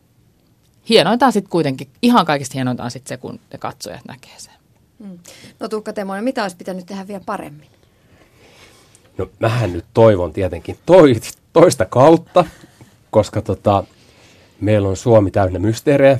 Hienointa 0.90 1.26
on 1.26 1.32
sitten 1.32 1.50
kuitenkin, 1.50 1.90
ihan 2.02 2.26
kaikista 2.26 2.54
hienointa 2.54 2.84
on 2.84 2.92
sitten 2.92 3.10
se, 3.10 3.18
kun 3.18 3.40
ne 3.54 3.58
katsojat 3.58 4.06
näkee 4.06 4.34
sen. 4.38 4.57
Mm. 5.00 5.20
No 5.60 5.68
Tuukka 5.68 5.94
Temonen, 5.94 6.24
mitä 6.24 6.44
olisi 6.44 6.58
pitänyt 6.58 6.86
tehdä 6.86 7.08
vielä 7.08 7.24
paremmin? 7.26 7.68
No 9.18 9.30
mähän 9.40 9.74
nyt 9.74 9.86
toivon 9.94 10.34
tietenkin 10.34 10.78
toi, 10.86 11.16
toista 11.54 11.86
kautta, 11.86 12.46
koska 13.12 13.42
tota, 13.42 13.84
meillä 14.62 14.88
on 14.88 14.98
Suomi 14.98 15.32
täynnä 15.32 15.60
mysteerejä, 15.60 16.20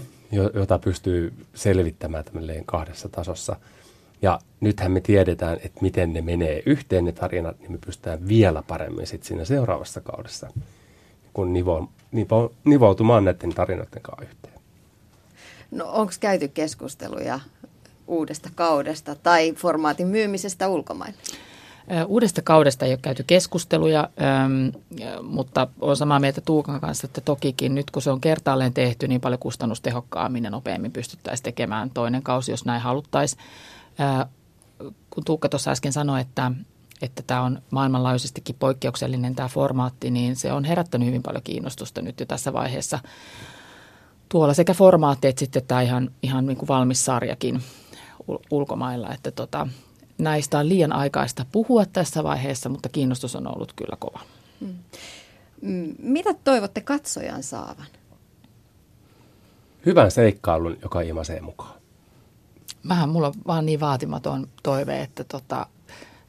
jota 0.54 0.80
pystyy 0.80 1.34
selvittämään 1.54 2.24
tämmöinen 2.24 2.66
kahdessa 2.66 3.10
tasossa. 3.10 3.56
Ja 4.22 4.40
nythän 4.60 4.92
me 4.92 5.02
tiedetään, 5.02 5.58
että 5.64 5.82
miten 5.82 6.14
ne 6.14 6.22
menee 6.22 6.64
yhteen 6.66 7.06
ne 7.06 7.12
tarinat, 7.12 7.60
niin 7.60 7.72
me 7.72 7.78
pystytään 7.86 8.28
vielä 8.28 8.64
paremmin 8.68 9.08
sitten 9.08 9.28
siinä 9.28 9.46
seuraavassa 9.46 10.02
kaudessa, 10.02 10.50
kun 11.34 11.54
nivo, 11.54 11.90
nivo, 12.12 12.54
nivoutumaan 12.64 13.26
näiden 13.26 13.54
tarinoiden 13.54 14.02
kanssa 14.02 14.26
yhteen. 14.26 14.54
No 15.72 15.86
onko 15.86 16.14
käyty 16.20 16.48
keskusteluja 16.48 17.40
uudesta 18.08 18.50
kaudesta 18.56 19.16
tai 19.16 19.54
formaatin 19.54 20.08
myymisestä 20.08 20.68
ulkomaille? 20.68 21.18
Uudesta 22.08 22.42
kaudesta 22.42 22.86
ei 22.86 22.92
ole 22.92 23.00
käyty 23.02 23.24
keskusteluja, 23.28 24.10
mutta 25.22 25.68
olen 25.82 25.96
samaa 25.96 26.20
mieltä 26.20 26.42
Tuukan 26.42 26.82
kanssa, 26.82 27.08
että 27.08 27.22
tokikin 27.22 27.76
nyt 27.76 27.92
kun 27.92 28.02
se 28.02 28.12
on 28.12 28.22
kertaalleen 28.22 28.74
tehty, 28.74 29.08
niin 29.08 29.22
paljon 29.22 29.40
kustannustehokkaammin 29.40 30.44
ja 30.44 30.50
nopeammin 30.50 30.92
pystyttäisiin 30.92 31.44
tekemään 31.44 31.90
toinen 31.90 32.24
kausi, 32.24 32.52
jos 32.52 32.66
näin 32.66 32.82
haluttaisiin. 32.82 33.42
Kun 35.10 35.24
Tuukka 35.26 35.50
tuossa 35.50 35.72
äsken 35.72 35.94
sanoi, 35.94 36.22
että, 36.22 36.52
että 37.02 37.24
tämä 37.28 37.42
on 37.42 37.62
maailmanlaajuisestikin 37.72 38.56
poikkeuksellinen 38.60 39.36
tämä 39.36 39.48
formaatti, 39.48 40.12
niin 40.12 40.36
se 40.36 40.54
on 40.54 40.64
herättänyt 40.64 41.08
hyvin 41.08 41.24
paljon 41.24 41.44
kiinnostusta 41.44 42.02
nyt 42.02 42.20
jo 42.20 42.26
tässä 42.26 42.54
vaiheessa. 42.54 43.00
Tuolla 44.30 44.54
sekä 44.54 44.74
formaatti 44.74 45.28
että 45.28 45.40
sitten 45.40 45.64
tämä 45.68 45.82
ihan, 45.82 46.12
ihan 46.24 46.46
niin 46.46 46.58
kuin 46.58 46.68
valmis 46.68 47.06
sarjakin 47.06 47.62
ulkomailla, 48.52 49.14
että 49.14 49.32
tota, 49.32 49.68
näistä 50.18 50.60
on 50.60 50.70
liian 50.70 50.94
aikaista 50.94 51.46
puhua 51.52 51.86
tässä 51.86 52.24
vaiheessa, 52.24 52.70
mutta 52.70 52.90
kiinnostus 52.90 53.36
on 53.36 53.56
ollut 53.56 53.74
kyllä 53.76 53.96
kova. 54.00 54.20
Hmm. 54.60 54.76
Mm. 55.62 55.96
Mitä 56.00 56.34
toivotte 56.44 56.82
katsojan 56.82 57.44
saavan? 57.44 57.88
Hyvän 59.86 60.12
seikkailun, 60.12 60.78
joka 60.82 61.02
ilmaisee 61.02 61.42
mukaan. 61.42 61.78
Vähän 62.90 63.10
mulla 63.10 63.28
on 63.28 63.34
vaan 63.48 63.66
niin 63.66 63.80
vaatimaton 63.80 64.48
toive, 64.64 65.02
että 65.02 65.24
tota, 65.24 65.66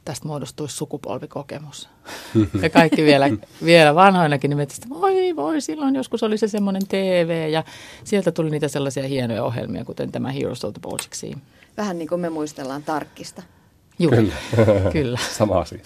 tästä 0.05 0.29
muodostuisi 0.29 0.77
sukupolvikokemus. 0.77 1.89
ja 2.63 2.71
kaikki 2.71 3.05
vielä, 3.05 3.31
vielä 3.65 3.95
vanhoinakin 3.95 4.51
nimet, 4.51 4.71
että 4.71 4.89
voi 4.89 5.37
voi, 5.37 5.61
silloin 5.61 5.95
joskus 5.95 6.23
oli 6.23 6.39
se 6.39 6.49
semmoinen 6.49 6.83
TV 6.89 7.49
ja 7.53 7.65
sieltä 8.05 8.33
tuli 8.33 8.51
niitä 8.51 8.69
sellaisia 8.69 9.09
hienoja 9.09 9.45
ohjelmia, 9.45 9.85
kuten 9.85 10.13
tämä 10.13 10.33
Heroes 10.33 10.65
of 10.65 10.75
the 10.75 10.81
Baltic 10.81 11.15
Sea. 11.15 11.37
Vähän 11.79 11.99
niin 11.99 12.09
kuin 12.09 12.21
me 12.21 12.31
muistellaan 12.31 12.83
Tarkkista. 12.83 13.43
Juuri. 13.99 14.17
Kyllä. 14.17 14.35
Kyllä. 14.93 15.19
Sama 15.33 15.59
asia. 15.59 15.79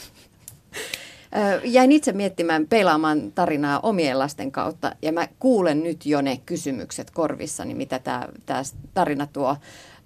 Jäin 1.65 1.93
itse 1.93 2.13
miettimään 2.13 2.67
pelaamaan 2.67 3.33
tarinaa 3.33 3.81
omien 3.81 4.19
lasten 4.19 4.53
kautta 4.53 4.97
ja 5.03 5.13
mä 5.13 5.29
kuulen 5.39 5.83
nyt 5.83 6.07
jo 6.07 6.21
ne 6.21 6.41
kysymykset 6.47 7.11
korvissani, 7.11 7.75
mitä 7.75 7.99
tämä 8.47 8.63
tarina 8.95 9.27
tuo. 9.27 9.57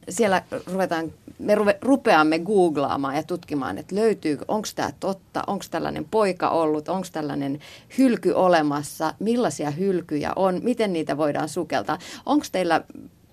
Siellä 0.09 0.43
ruvetaan, 0.67 1.13
me 1.39 1.55
ruve, 1.55 1.79
rupeamme 1.83 2.39
googlaamaan 2.39 3.17
ja 3.17 3.23
tutkimaan, 3.23 3.79
että 3.79 3.95
löytyy, 3.95 4.39
onko 4.49 4.69
tämä 4.75 4.91
totta, 5.01 5.45
onko 5.47 5.65
tällainen 5.71 6.05
poika 6.05 6.51
ollut, 6.51 6.89
onko 6.89 7.07
tällainen 7.13 7.59
hylky 7.99 8.33
olemassa, 8.33 9.15
millaisia 9.19 9.71
hylkyjä 9.71 10.33
on, 10.37 10.61
miten 10.63 10.93
niitä 10.93 11.17
voidaan 11.17 11.49
sukeltaa. 11.49 11.99
Onko 12.27 12.47
teillä 12.53 12.85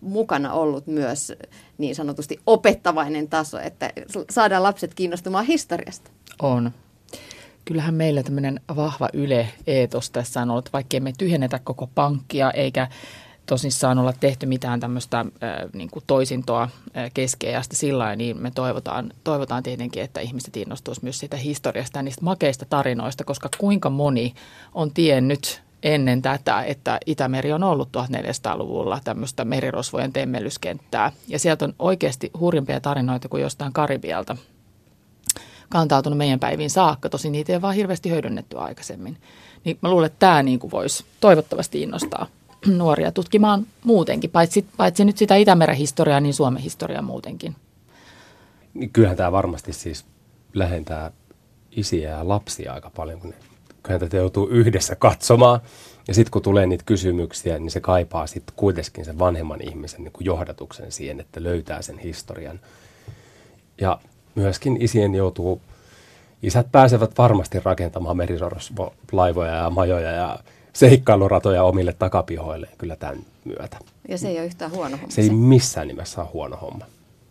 mukana 0.04 0.54
ollut 0.54 0.88
myös 0.88 1.34
niin 1.78 1.96
sanotusti 1.96 2.40
opettavainen 2.46 3.28
taso, 3.28 3.60
että 3.60 3.94
saadaan 4.30 4.64
lapset 4.64 4.94
kiinnostumaan 4.94 5.46
historiasta? 5.46 6.12
On. 6.42 6.72
Kyllähän 7.66 7.94
meillä 7.94 8.24
tämmöinen 8.24 8.60
vahva 8.76 9.10
yle-eetos 9.14 10.12
tässä 10.12 10.42
on 10.42 10.52
ollut, 10.52 10.74
vaikkei 10.74 11.00
me 11.00 11.14
tyhjennetä 11.18 11.60
koko 11.64 11.90
pankkia 11.96 12.52
eikä 12.52 12.88
tosissaan 13.46 14.00
olla 14.00 14.14
tehty 14.20 14.46
mitään 14.46 14.80
tämmöistä 14.80 15.20
äh, 15.20 15.26
niin 15.74 15.90
kuin 15.90 16.04
toisintoa 16.08 16.62
äh, 16.64 17.12
keskeästi 17.14 17.76
sillä 17.76 18.16
niin 18.16 18.42
me 18.42 18.52
toivotaan, 18.52 19.14
toivotaan 19.24 19.64
tietenkin, 19.64 20.04
että 20.04 20.22
ihmiset 20.22 20.58
innostuisi 20.58 21.04
myös 21.04 21.20
siitä 21.20 21.38
historiasta 21.38 22.00
ja 22.00 22.04
niistä 22.04 22.26
makeista 22.26 22.66
tarinoista, 22.70 23.24
koska 23.24 23.50
kuinka 23.58 23.90
moni 23.90 24.34
on 24.74 24.94
tiennyt 24.94 25.62
ennen 25.84 26.22
tätä, 26.22 26.64
että 26.64 27.00
Itämeri 27.06 27.54
on 27.54 27.64
ollut 27.64 27.90
1400-luvulla 27.98 29.00
tämmöistä 29.04 29.46
merirosvojen 29.46 30.14
temmellyskenttää. 30.14 31.12
Ja 31.28 31.40
sieltä 31.40 31.66
on 31.66 31.74
oikeasti 31.80 32.32
hurjimpia 32.40 32.80
tarinoita 32.80 33.30
kuin 33.30 33.44
jostain 33.44 33.74
Karibialta 33.74 34.38
kantautunut 35.70 36.18
meidän 36.18 36.40
päiviin 36.40 36.70
saakka. 36.70 37.10
Tosi 37.10 37.30
niitä 37.30 37.54
ei 37.54 37.62
vaan 37.62 37.76
hirveästi 37.76 38.10
hyödynnetty 38.10 38.58
aikaisemmin. 38.58 39.18
Niin 39.64 39.78
mä 39.82 39.90
luulen, 39.90 40.06
että 40.06 40.20
tämä 40.20 40.44
niin 40.44 40.60
kuin 40.60 40.72
voisi 40.72 41.06
toivottavasti 41.20 41.82
innostaa 41.82 42.28
nuoria 42.68 43.12
tutkimaan 43.12 43.68
muutenkin, 43.84 44.30
paitsi, 44.30 44.66
paitsi 44.78 45.06
nyt 45.06 45.18
sitä 45.18 45.36
Itämeren 45.36 45.76
historiaa, 45.76 46.20
niin 46.20 46.34
Suomen 46.34 46.64
historiaa 46.64 47.02
muutenkin. 47.02 47.56
Kyllähän 48.94 49.18
tämä 49.18 49.32
varmasti 49.32 49.74
siis 49.74 50.06
lähentää 50.54 51.12
isiä 51.72 52.10
ja 52.10 52.28
lapsia 52.28 52.74
aika 52.74 52.92
paljon, 52.96 53.20
kun 53.20 53.30
ne 53.30 53.36
tätä 53.84 54.18
joutuu 54.18 54.48
yhdessä 54.48 54.96
katsomaan. 54.96 55.60
Ja 56.08 56.14
sitten 56.14 56.32
kun 56.32 56.42
tulee 56.42 56.66
niitä 56.66 56.84
kysymyksiä, 56.86 57.60
niin 57.60 57.72
se 57.72 57.80
kaipaa 57.80 58.28
sitten 58.28 58.56
kuitenkin 58.56 59.06
sen 59.06 59.20
vanhemman 59.20 59.62
ihmisen 59.62 60.04
niin 60.04 60.12
kuin 60.12 60.26
johdatuksen 60.26 60.92
siihen, 60.92 61.20
että 61.20 61.44
löytää 61.44 61.82
sen 61.82 62.00
historian. 62.00 62.60
Ja 63.82 64.00
myöskin 64.36 64.82
isien 64.82 65.16
joutuu, 65.16 65.62
isät 66.44 66.68
pääsevät 66.72 67.18
varmasti 67.18 67.60
rakentamaan 67.64 68.18
merisorroslaivoja 68.18 69.56
ja 69.56 69.70
majoja 69.70 70.12
ja 70.12 70.40
seikkailuratoja 70.74 71.64
omille 71.64 71.94
takapihoille 71.94 72.68
kyllä 72.78 72.96
tämän 72.96 73.20
myötä. 73.46 73.78
Ja 74.08 74.18
se 74.18 74.28
ei 74.28 74.38
ole 74.38 74.46
yhtään 74.46 74.72
huono 74.72 74.98
homma. 74.98 75.12
Se 75.12 75.22
ei 75.22 75.30
missään 75.30 75.88
nimessä 75.88 76.22
ole 76.22 76.30
huono 76.34 76.58
homma. 76.58 76.86